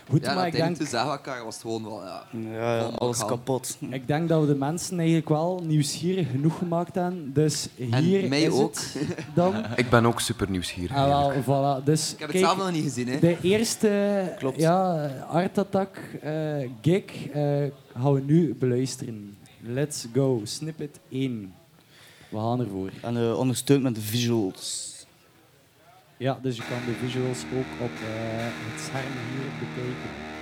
[0.09, 2.01] Goed, Ja, maar ik denk, we elkaar was het gewoon wel...
[2.53, 2.79] Ja.
[2.95, 3.77] Alles kapot.
[3.89, 7.33] ik denk dat we de mensen eigenlijk wel nieuwsgierig genoeg gemaakt hebben.
[7.33, 8.73] Dus En hier mij is ook.
[8.75, 8.97] het
[9.35, 9.53] dan.
[9.75, 10.95] Ik ben ook super nieuwsgierig.
[10.95, 11.31] Ah, wel,
[11.81, 11.83] voilà.
[11.83, 13.19] Dus Ik heb het zelf nog niet gezien, hè.
[13.19, 14.59] de eerste Klopt.
[14.59, 16.31] ja, Art Attack eh,
[16.81, 17.63] gig eh,
[17.99, 19.37] gaan we nu beluisteren.
[19.61, 20.41] Let's go.
[20.43, 21.53] Snippet 1.
[22.29, 22.91] We gaan ervoor.
[23.01, 24.95] En eh, ondersteund met de visuals.
[26.17, 30.36] Ja, dus je kan de visuals ook op eh, het scherm hier bekijken.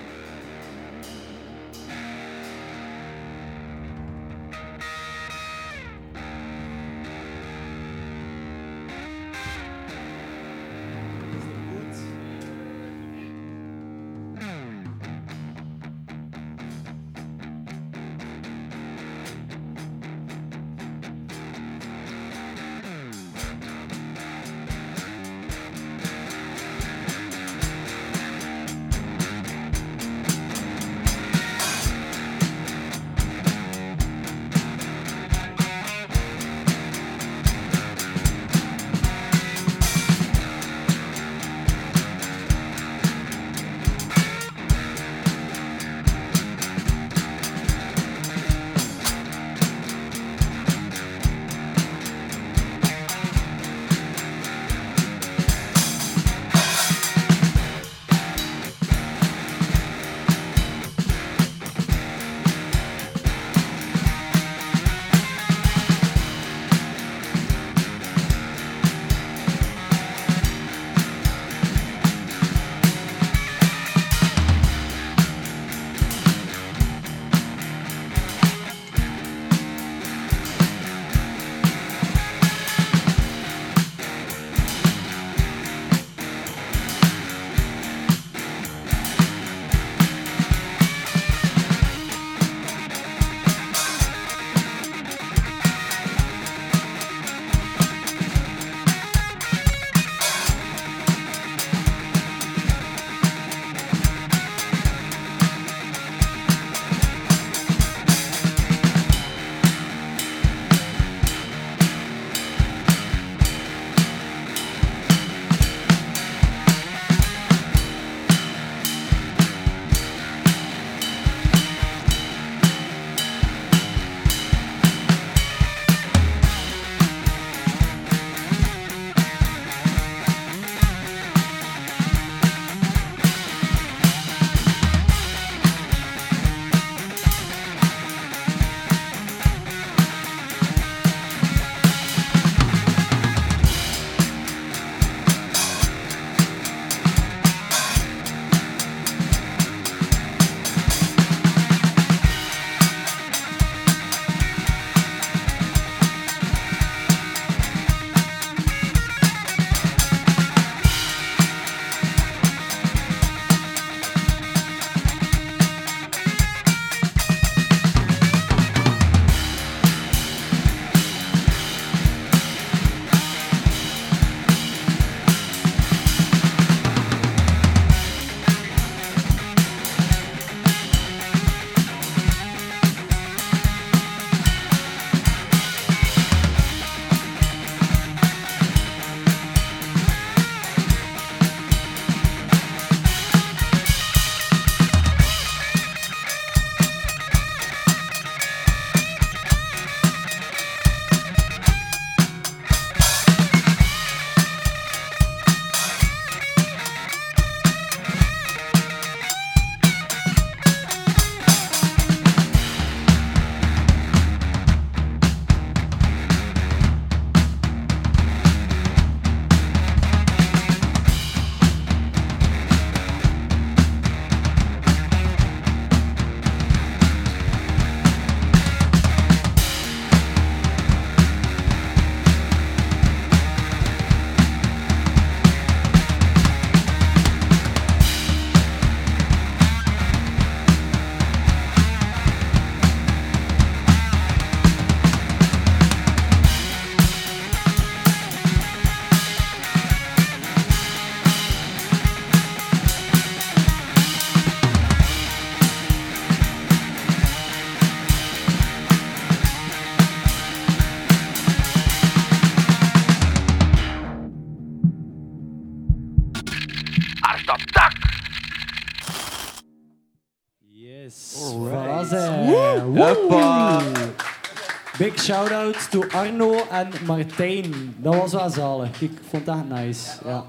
[275.25, 277.95] Shout-out to Arno en Martijn.
[277.97, 279.01] Dat was wel zalig.
[279.01, 280.11] Ik vond dat nice.
[280.25, 280.45] Ja.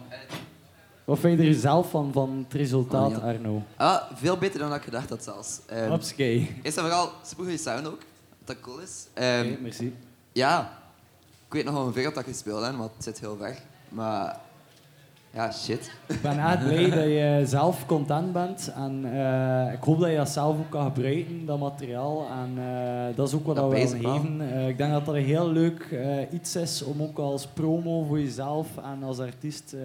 [1.05, 3.19] Wat vind je er zelf van, van het resultaat, Oh, ja.
[3.19, 3.63] Arno?
[3.77, 5.61] Ah, veel beter dan ik gedacht had zelfs.
[5.89, 6.61] Hopskee.
[6.63, 7.99] Eerst en vooral supergoeie sound ook.
[8.39, 9.07] Wat dat cool is.
[9.15, 9.95] Oké, merci.
[10.33, 10.79] Ja,
[11.47, 13.57] ik weet nog wel hoeveel dat gespeeld heb, want het zit heel ver.
[13.89, 14.41] Maar
[15.37, 15.91] ja, shit.
[16.07, 18.73] Ik ben echt blij dat je zelf content bent.
[18.75, 22.27] En eh, ik hoop dat je dat zelf ook kan gebruiken, dat materiaal.
[22.31, 24.21] En eh, dat is ook wat Dat we bezig willen wel.
[24.21, 24.53] geven.
[24.53, 25.89] Eh, ik denk dat dat een heel leuk
[26.33, 29.77] iets is om ook als promo voor jezelf en als artiest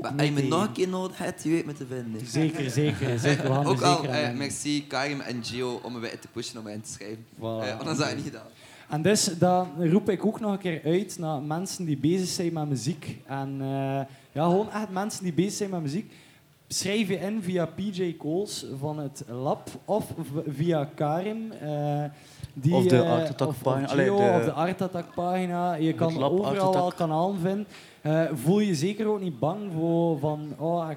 [0.00, 2.26] Maar als je me nog een keer nodig hebt, je weet me te vinden.
[2.26, 3.18] Zeker, zeker.
[3.18, 3.42] zeker.
[3.42, 6.64] We er Ook al, zeker merci Karim en Gio om me bij te pushen om
[6.64, 7.24] mij in te schrijven.
[7.36, 7.76] Voilà.
[7.76, 8.46] Want dan zou je niet gedaan.
[8.88, 12.52] En dus dat roep ik ook nog een keer uit naar mensen die bezig zijn
[12.52, 13.18] met muziek.
[13.26, 13.60] En
[14.32, 16.12] ja, gewoon echt mensen die bezig zijn met muziek.
[16.68, 20.12] Schrijf je in via PJ Coles van het Lab of
[20.46, 21.52] via Karim.
[21.52, 22.04] eh,
[22.54, 23.86] die, Of de eh, Art Attack of- of pagina.
[23.86, 25.74] Gio, Allee, de- of de Art Attack pagina.
[25.74, 27.66] Je kan Lab overal wel kanalen vinden.
[28.00, 30.54] Eh, voel je zeker ook niet bang voor van...
[30.58, 30.88] Oh,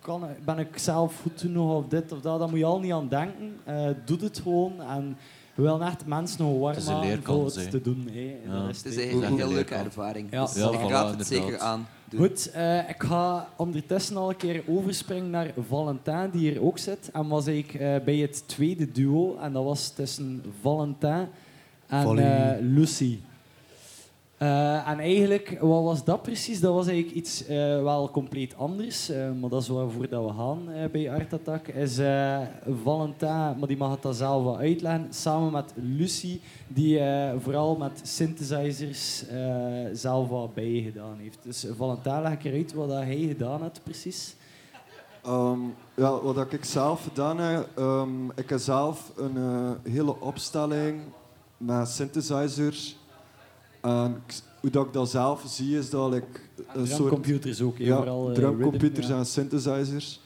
[0.00, 2.38] kan, ben ik zelf goed genoeg of dit of dat?
[2.38, 3.56] Daar moet je al niet aan denken.
[3.64, 4.72] Eh, doe het gewoon.
[4.82, 5.16] En
[5.54, 8.08] we willen echt mensen nog warm maken voor het te doen.
[8.12, 8.60] Ja.
[8.60, 10.28] Dat is Het is eigenlijk een heel leuke ervaring.
[10.30, 10.44] Ja.
[10.44, 11.48] Dus Ja, ik voilà, raad het inderdaad.
[11.50, 11.86] zeker aan.
[12.10, 12.20] Doen.
[12.20, 17.10] Goed, eh, ik ga ondertussen al een keer overspringen naar Valentin, die hier ook zit.
[17.12, 19.36] En was ik eh, bij het tweede duo.
[19.36, 21.26] En dat was tussen Valentin
[21.86, 22.24] en Valie.
[22.24, 22.56] eh,
[24.40, 26.60] Eh, en eigenlijk, wat was dat precies?
[26.60, 29.08] Dat was eigenlijk iets eh, wel compleet anders.
[29.08, 31.68] eh, maar dat is waarvoor dat we gaan bij Art Attack.
[31.68, 32.00] Is
[32.82, 37.00] Valentin, maar die mag het dan zelf wel uitleggen, samen met Lucy, die
[37.38, 39.24] vooral met synthesizers
[39.92, 41.38] zelf wat bij gedaan heeft.
[41.42, 44.36] Dus Valentin, leg ik eruit wat dat hij gedaan heeft precies.
[45.22, 45.60] Ehm,
[45.94, 49.36] ja, wat ik zelf gedaan heb, ehm, ik heb zelf een
[49.82, 51.00] hele opstelling
[51.56, 52.98] met synthesizers.
[53.80, 54.22] En
[54.60, 58.32] hoe dat ik dat zelf zie, is dat ik een soort Drumcomputers ook, ja, eh,
[58.32, 59.16] drumcomputers ja.
[59.16, 60.20] en synthesizers.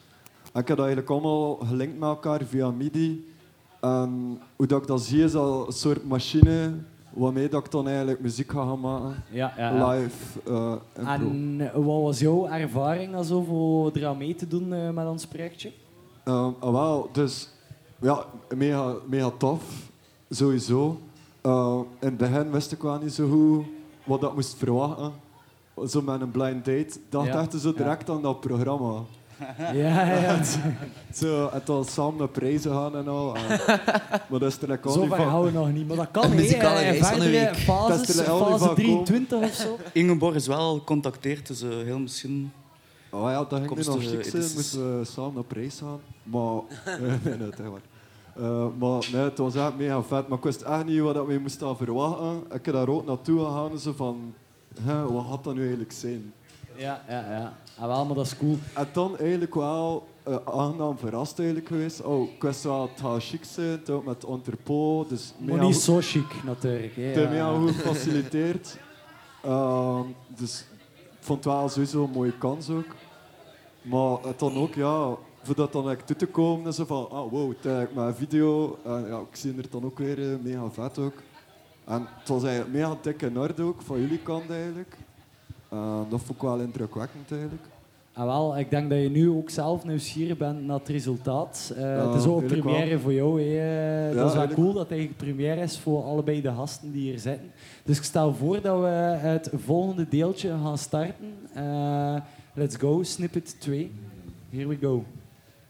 [0.53, 3.33] En ik heb dat eigenlijk allemaal gelinkt met elkaar via MIDI.
[3.81, 6.73] En hoe dat ik dat zie, is dat een soort machine
[7.13, 9.23] waarmee dat ik dan eigenlijk muziek ga gaan maken.
[9.31, 9.89] Ja, ja, ja.
[9.89, 10.39] Live.
[10.45, 15.25] eh, en eh, wat was jouw ervaring also voor eraan mee te doen met ons
[15.25, 15.71] projectje?
[16.23, 17.49] Ehm, ah, wel, dus
[18.01, 18.25] ja,
[18.55, 19.91] mega, mega tof,
[20.29, 20.99] sowieso.
[21.45, 23.65] Eh, in het begin wist ik wel niet zo goed
[24.03, 25.13] wat ik moest verwachten.
[25.87, 26.89] Zo met een blind date.
[27.09, 29.01] dacht Ja, echt zo direct aan dat programma.
[29.73, 30.43] ja, ja.
[31.13, 33.35] Zo, het was samen naar prijzen gaan en al.
[33.35, 33.47] En,
[34.29, 36.23] maar dat is er al Zo niet ver houden we nog niet, maar dat kan
[36.23, 37.55] Een muzikale Eh, reis van een week.
[37.55, 39.77] fases, Dat is er al fase van 23 of zo.
[39.93, 42.51] Ingeborg is wel al gecontacteerd, dus eh, heel misschien...
[43.09, 44.43] Oh ja, dat ging nu nog chic zijn.
[44.55, 45.99] Moesten we samen naar prijs gaan.
[46.23, 46.61] Maar,
[47.23, 47.49] nee, nee,
[48.35, 50.27] Eh, maar nee, het was echt mega vet.
[50.27, 52.43] Maar ik wist echt niet wat we moesten verwachten.
[52.53, 53.79] Ik heb daar ook naartoe gegaan.
[53.79, 54.33] Zo van,
[54.81, 56.33] hè, wat gaat dat nu eigenlijk zijn?
[56.75, 57.53] Ja, ja, ja.
[57.79, 58.57] Ah, wel, maar dat is cool.
[58.73, 62.01] En dan eigenlijk wel eh, aangenaam verrast eigenlijk geweest.
[62.03, 63.87] Oh, ik wist wel, het gaat chic zijn.
[63.89, 65.09] Ook met entrepot.
[65.09, 66.95] Dus Maar niet zo chic, natuurlijk.
[66.95, 67.29] het Ja.
[67.29, 68.77] mega goed gefaciliteerd.
[69.43, 70.65] Ehm, dus
[71.01, 72.85] ik vond het wel sowieso een mooie kans ook.
[73.81, 75.15] Maar het dan ook, ja,
[75.45, 78.15] voor dat dan toe te komen, is zo van, ah wow, het is eigenlijk mijn
[78.15, 78.77] video.
[78.85, 81.13] En ja, ik zie er dan ook weer eh, mega vet ook.
[81.85, 84.97] En het was eigenlijk mega dik in orde ook, van jullie kant eigenlijk.
[86.09, 87.63] Dat vond ik wel indrukwekkend eigenlijk.
[88.13, 91.71] Ah, wel, ik denk dat je nu ook zelf nieuwsgierig bent naar het resultaat.
[91.75, 92.99] Eh, Ja, het is ook een première wel.
[92.99, 93.41] voor jou.
[93.41, 94.09] hè.
[94.09, 97.01] Eh, dat is wel cool dat het eigenlijk première is voor allebei de gasten die
[97.01, 97.51] hier zitten.
[97.83, 98.87] Dus ik stel voor dat we
[99.19, 101.33] het volgende deeltje gaan starten.
[101.53, 102.15] Eh,
[102.53, 103.91] let's go, snippet 2.
[104.49, 105.03] Here we go.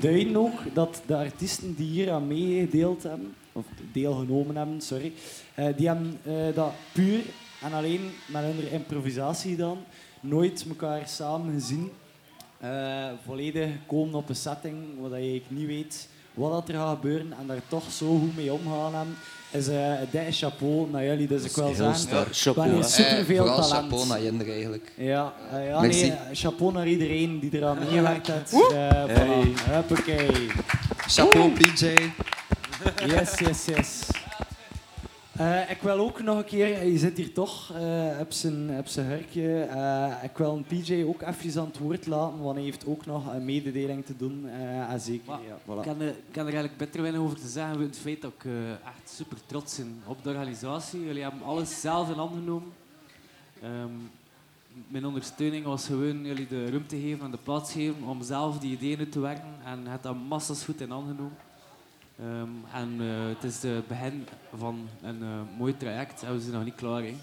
[0.00, 5.12] duiden ook dat de artiesten die hier aan meegedeeld hebben, of deelgenomen hebben, sorry,
[5.54, 7.20] eh, die hebben eh, dat puur
[7.62, 9.78] en alleen met hun improvisatie gedaan.
[10.20, 11.90] Nooit elkaar samen gezien.
[12.58, 17.46] Eh, volledig komen op een setting waar je niet weet wat er gaat gebeuren en
[17.46, 19.16] daar toch zo goed mee omgaan hebben.
[19.50, 22.28] Is uh, dikke chapeau naar jullie, dus ik wil zeggen, sterk.
[22.32, 22.78] chapeau.
[22.78, 23.84] Eh, superveel vooral talent.
[23.84, 24.92] chapeau naar Jinder eigenlijk.
[24.94, 28.52] Ja, eh, ja nee, chapeau naar iedereen die eraan meegewerkt heeft.
[28.72, 29.70] Eh voilà.
[29.70, 30.46] Huppakee.
[31.06, 31.86] Chapeau, PJ.
[33.06, 34.06] Yes, yes, yes.
[35.38, 38.86] Eh, ik wil ook nog een keer, je zit hier toch, eh op zijn, op
[38.86, 39.60] zijn hurkje.
[39.62, 43.06] Eh, ik wil een PJ ook even aan het woord laten, want hij heeft ook
[43.06, 44.48] nog een mededeling te doen.
[44.48, 45.84] eh, en zeker, Maar ja, Ik voilà.
[45.84, 47.80] kan, er, ik kan er eigenlijk beter weinig over te zeggen.
[47.80, 48.50] Het feit dat ik
[48.84, 51.04] echt super trots ben op de organisatie.
[51.04, 52.72] Jullie hebben alles zelf in handen genomen.
[53.62, 53.92] Ehm,
[54.88, 58.72] mijn ondersteuning was gewoon jullie de ruimte geven en de plaats geven om zelf die
[58.72, 59.54] ideeën uit te werken.
[59.64, 61.36] En het dat massas goed in handen genomen.
[62.18, 64.24] Ehm, en eh, het is het begin
[64.56, 67.02] van een eh, mooi traject en we zijn nog niet klaar.
[67.02, 67.14] Hè.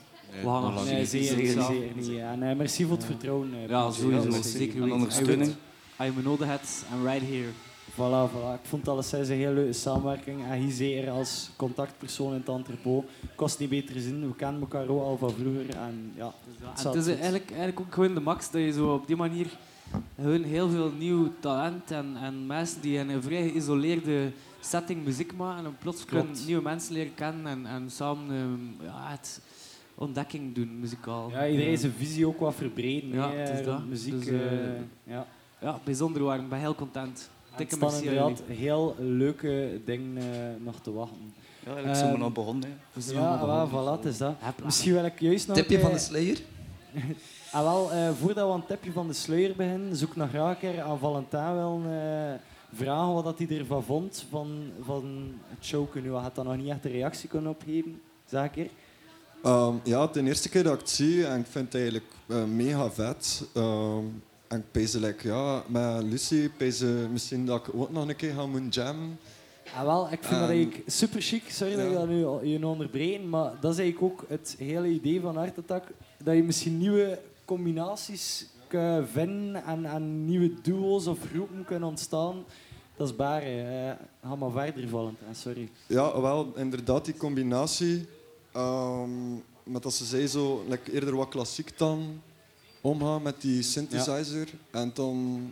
[0.41, 2.19] We gaan nog lang Nee, niet.
[2.19, 3.53] En merci voor het vertrouwen.
[3.53, 4.27] eh, Ja, sowieso.
[4.27, 4.79] Is Zeker zeker.
[4.79, 4.91] weten.
[4.95, 5.53] ondersteuning.
[5.97, 7.47] Als je me nodig hebt, I'm right here.
[7.91, 8.53] Voilà, voilà.
[8.61, 10.41] Ik vond alles een hele leuke samenwerking.
[10.41, 13.05] En hij zeker als contactpersoon in het entrepot.
[13.35, 14.27] Kost niet beter zin.
[14.27, 15.69] We kennen elkaar ook al van vroeger.
[15.75, 18.61] En ja, Dus ja, Het en het is eigenlijk, eigenlijk ook gewoon de max dat
[18.61, 19.47] je zo op die manier
[20.21, 24.31] gewoon heel veel nieuw talent en, en mensen die in een vrij geïsoleerde
[24.65, 26.45] setting muziek maken en plots kunnen Klopt.
[26.45, 29.41] nieuwe mensen leren kennen en, en samen ehm, ja, het
[29.95, 31.29] ontdekking doen muzikaal.
[31.29, 33.09] ja, iedereen zijn visie ook wat verbreden.
[33.13, 33.85] Ja, het is rond dat.
[33.85, 34.13] muziek.
[34.13, 35.27] Dus, eh, eh, ja.
[35.61, 36.39] Ja, bijzonder waar.
[36.39, 37.29] Ik ben heel content.
[37.51, 41.33] En Dikke er merci inderdaad heel leuke dingen eh, nog te wachten.
[41.59, 42.69] Ja, eigenlijk zijn we Ehm, nog begonnen.
[42.93, 43.93] We zijn Ja, allemaal voilà, begonnen.
[43.97, 44.35] voilà, het is dat.
[44.63, 45.57] Misschien wil ik juist nog...
[45.57, 46.37] Tipje van de Slayer.
[47.51, 50.49] Ah, wel, eh, voordat we aan het tipje van de sluier beginnen, zoek nog graag
[50.51, 52.33] een keer aan Valentin wel eh,
[52.75, 55.95] vragen wat dat hij ervan vond van, van het show.
[55.95, 58.01] Nu had dat nog niet echt een reactie kunnen opgeven.
[58.25, 58.69] Zeg ik er.
[59.43, 62.43] Ehm, ja, de eerste keer dat ik het zie en ik vind het eigenlijk eh,
[62.43, 63.43] mega vet.
[63.53, 64.03] Ehm,
[64.47, 68.33] en ik pees like, ja, met Lucy pees misschien dat ik ook nog een keer
[68.33, 69.19] ga moeten jammen.
[69.73, 71.43] Ah, wel, ik vind dat eigenlijk super chic.
[71.49, 75.21] Sorry dat ik dat nu je onderbreek, maar dat is eigenlijk ook het hele idee
[75.21, 75.83] van Art Attack.
[76.23, 82.43] Dat je misschien nieuwe combinaties kunt vinden en, en nieuwe duo's of groepen kunnen ontstaan.
[82.97, 83.45] Dat is bare.
[83.45, 85.35] eh ga maar verder, Valentin.
[85.35, 85.69] Sorry.
[85.87, 88.07] Ja, wel, inderdaad, die combinatie.
[88.53, 89.33] ehm
[89.65, 92.21] met dat ze zei zo, like, eerder wat klassiek dan
[92.81, 94.47] omgaan met die synthesizer.
[94.71, 95.51] En dan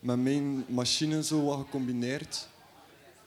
[0.00, 2.48] met mijn machine zo wat gecombineerd.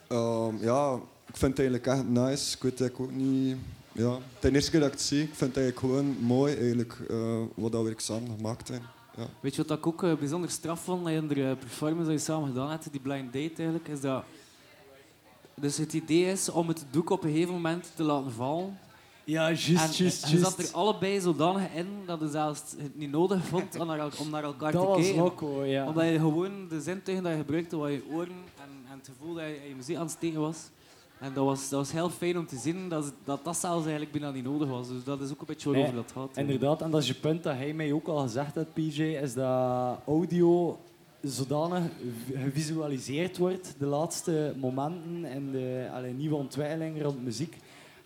[0.07, 0.93] Ehm, ja,
[1.27, 2.55] ik vind het eigenlijk echt nice.
[2.55, 3.57] Ik weet eigenlijk ook niet...
[3.91, 5.21] Ja, de eerste keer dat ik het zie.
[5.23, 8.89] Ik vind het eigenlijk gewoon mooi eigenlijk, eh, wat dat we samen gemaakt hebben.
[9.19, 9.25] Ja.
[9.39, 12.23] Weet je wat ik ook eh, bijzonder straf vond in de eh, performance die je
[12.23, 14.23] samen gedaan hebt, die blind date eigenlijk, is dat...
[15.55, 18.77] Dus het idee is om het doek op een gegeven moment te laten vallen.
[19.23, 20.69] Ja, En juist, juist, je zat juist.
[20.71, 24.29] er allebei zodanig in dat je zelfs het niet nodig vond om naar, el- om
[24.29, 25.21] naar elkaar Dat te was kijken.
[25.21, 25.87] loco, ja.
[25.87, 29.33] Omdat je gewoon de zintuigen dat je gebruikte, wat je oren en, en het gevoel
[29.33, 30.57] dat je, je muziek aan het steken was.
[31.19, 34.11] En dat was, dat was heel fijn om te zien dat dat, dat zelfs eigenlijk
[34.11, 34.87] bijna niet nodig was.
[34.87, 36.37] Dus dat is ook een beetje waarover Nee, dat gaat.
[36.37, 39.33] Inderdaad, en dat is je punt dat hij mij ook al gezegd heeft, PJ, is
[39.33, 40.79] dat audio
[41.21, 41.83] zodanig
[42.33, 47.57] gevisualiseerd wordt de laatste momenten in de allee, nieuwe ontwikkeling rond muziek.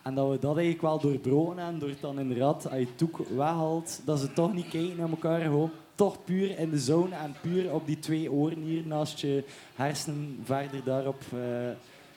[0.03, 2.97] En dat we dat eigenlijk wel doorbroken hebben, door het dan inderdaad, als je het
[2.97, 7.15] toek weghaalt, dat ze toch niet kijken naar elkaar, gewoon toch puur in de zone
[7.15, 9.43] en puur op die twee oren hier naast je
[9.75, 11.39] hersenen verder daarop, eh,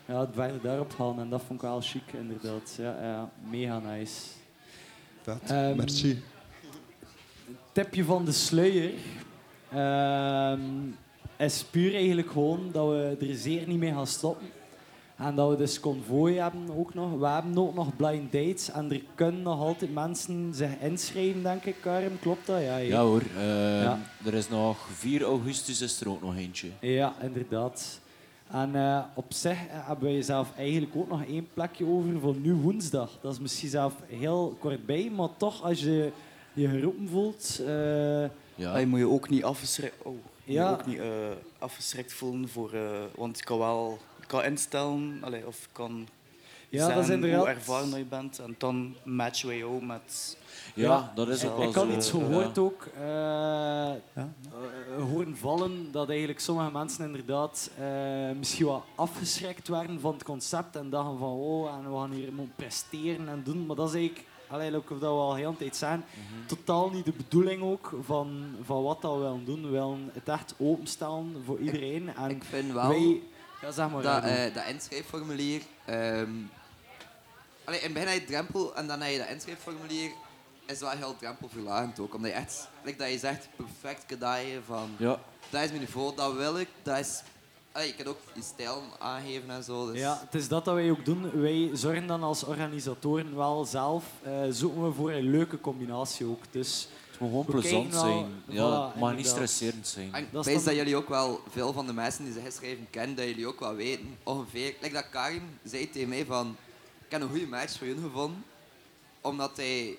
[0.06, 1.20] ja, verder daarop gaan.
[1.20, 2.74] En dat vond ik wel chic, inderdaad.
[2.78, 4.22] Ja, ja, mega nice.
[5.22, 6.22] Vet, Ehm, merci.
[7.72, 8.90] tipje van de sluier
[9.72, 10.60] ehm,
[11.38, 14.46] is puur eigenlijk gewoon dat we er zeer niet mee gaan stoppen.
[15.16, 17.18] En dat we dus convoy hebben ook nog.
[17.18, 21.64] We hebben ook nog blind dates en er kunnen nog altijd mensen zich inschrijven, denk
[21.64, 22.18] ik, Karim.
[22.20, 22.60] Klopt dat?
[22.60, 22.78] Ja, hè?
[22.78, 23.98] Ja hoor, eh, Ja.
[24.24, 26.68] er is nog 4 augustus is er ook nog eentje.
[26.80, 28.00] Ja, inderdaad.
[28.50, 32.34] En eh, op zich eh, hebben wij zelf eigenlijk ook nog één plekje over voor
[32.36, 33.18] nu woensdag.
[33.20, 36.10] Dat is misschien zelf heel kort bij, maar toch als je
[36.52, 37.60] je geroepen voelt...
[37.66, 38.22] eh,
[38.54, 38.72] Ja.
[38.72, 40.70] Ah, je moet je ook niet afgeschrikt, oh, je Ja.
[40.70, 41.06] moet ook niet, eh,
[41.58, 42.80] afgeschrikt voelen, voor, eh,
[43.14, 46.06] want je kan wel je kan instellen, allee, of kan
[46.68, 48.38] Ja, dat is zeggen inderdaad- hoe ervaren dat je bent.
[48.38, 50.36] En dan matchen je ook met...
[50.76, 52.18] Ja, dat is ook ik wel ik had zo, iets ja.
[52.18, 54.24] gehoord ook, eh, eh,
[55.10, 60.76] horen vallen, dat eigenlijk sommige mensen inderdaad eh, misschien wat afgeschrikt werden van het concept
[60.76, 63.66] en dachten van oh, en we gaan hier moeten presteren en doen.
[63.66, 66.04] Maar dat is eigenlijk allee, ook of dat we al heel de tijd zijn,
[66.46, 69.62] totaal niet de bedoeling ook van, van wat dat we willen doen.
[69.62, 72.14] We willen het echt openstellen voor iedereen.
[72.16, 73.22] En Ik vind wel wij,
[73.62, 75.62] ja, zeg maar, dat, eh, inschrijfformulier...
[75.84, 76.30] ehm
[77.64, 80.10] allee, in het begin heb je drempel en dan heb je dat inschrijfformulier
[80.66, 82.14] is wel heel drempelverlagend ook.
[82.14, 84.90] Omdat je echt, like dat je zegt, perfect kadaaien van...
[84.96, 85.20] Ja.
[85.50, 87.22] Dat is mijn niveau, dat wil ik, dat is...
[87.72, 89.92] Allee, je kan ook je stijl aangeven en zo.
[89.92, 91.40] Dus Ja, het is dat dat wij ook doen.
[91.40, 96.40] Wij zorgen dan als organisatoren wel zelf, eh, zoeken we voor een leuke combinatie ook.
[96.50, 98.26] Dus Het moet gewoon plezant zijn.
[98.26, 100.12] voilà, Ja, het mag niet stresserend zijn.
[100.14, 102.32] En ik Dat is wijs dan- dat jullie ook wel, veel van de mensen die
[102.32, 104.74] ze geschreven kennen, dat jullie ook wel weten, ongeveer.
[104.80, 106.56] Like dat Karim zei tegen mij van,
[107.06, 108.44] ik heb een goede match voor jullie gevonden,
[109.20, 109.96] omdat hij,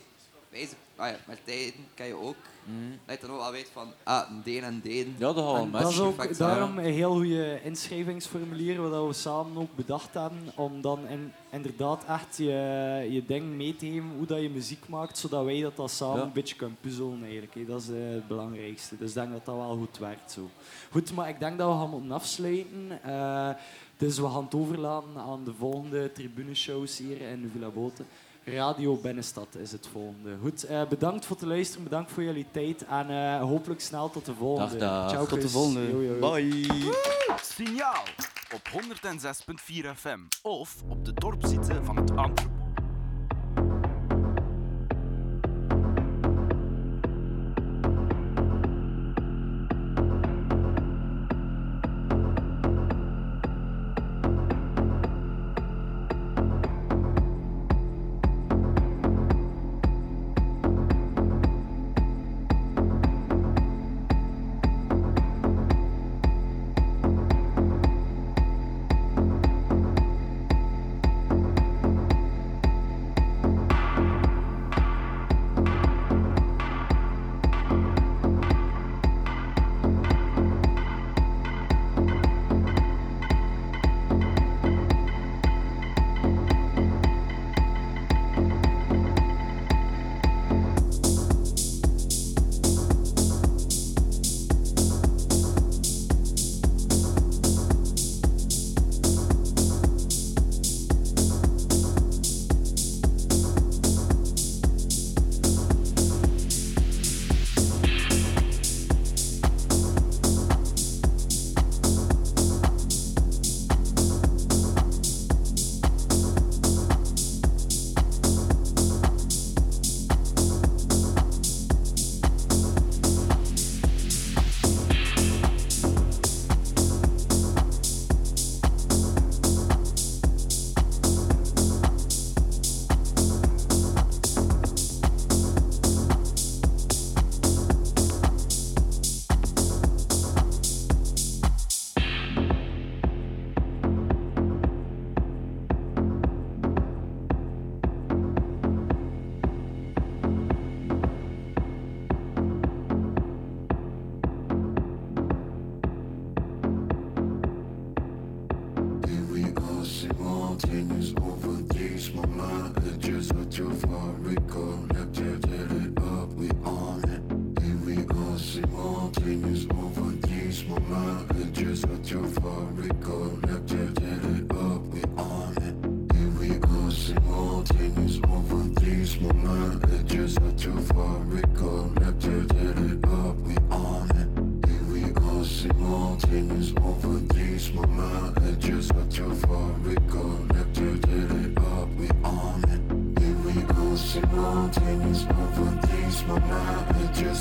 [0.49, 2.35] wijze, ah ja, met tijden kan je ook,
[3.05, 5.15] dat je dan ook wel weet van, ah, een deen en deen.
[5.17, 9.57] Ja, dat En dat is ook perfect daarom een heel goede inschrijvingsformulier, wat we samen
[9.61, 14.25] ook bedacht hebben, om dan in- inderdaad echt je, je ding mee te geven, hoe
[14.25, 16.23] dat je muziek maakt, zodat wij dat, dan samen Ja.
[16.23, 17.53] een beetje kunnen puzzelen eigenlijk.
[17.53, 17.65] hè.
[17.65, 18.97] Dat is eh, het belangrijkste.
[18.97, 20.49] Dus ik denk dat dat wel goed werkt zo.
[20.91, 22.99] Goed, maar ik denk dat we gaan moeten afsluiten.
[23.03, 23.49] Eh,
[23.97, 28.05] dus we gaan het overlaten aan de volgende tribuneshows hier in de Villa Boten.
[28.55, 30.37] Radio Binnenstad is het volgende.
[30.41, 34.25] Goed, eh, bedankt voor het luisteren, bedankt voor jullie tijd en eh, hopelijk snel tot
[34.25, 34.77] de volgende.
[34.77, 35.09] Dag, dag.
[35.09, 35.79] Ciao, Tot de volgende.
[35.79, 36.31] Yo, yo, yo.
[36.31, 36.93] Bye.
[37.41, 38.03] Signaal
[38.53, 42.56] op 106.4 FM of op de dorpsite van het Antwerp.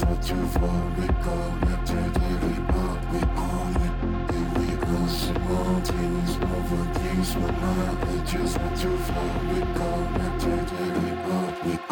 [0.05, 0.99] what you want.
[0.99, 3.95] We go, we dirty, we up, we own it.
[4.59, 5.07] We go,
[5.85, 8.27] things, over things, but not.
[8.27, 9.43] Just want.
[9.51, 11.86] We go, we dirty, we up, we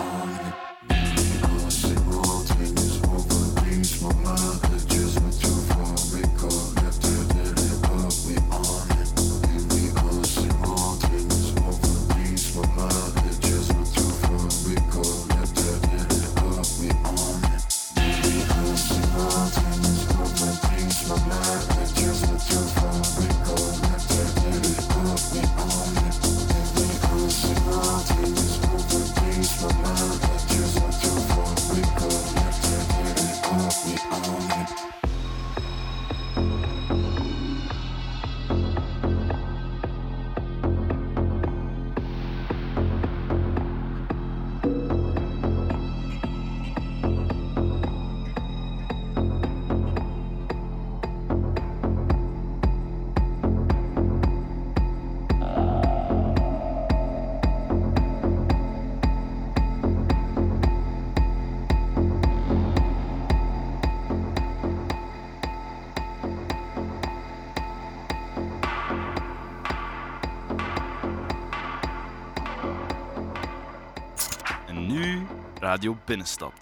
[75.74, 76.52] Radio Binnenstad.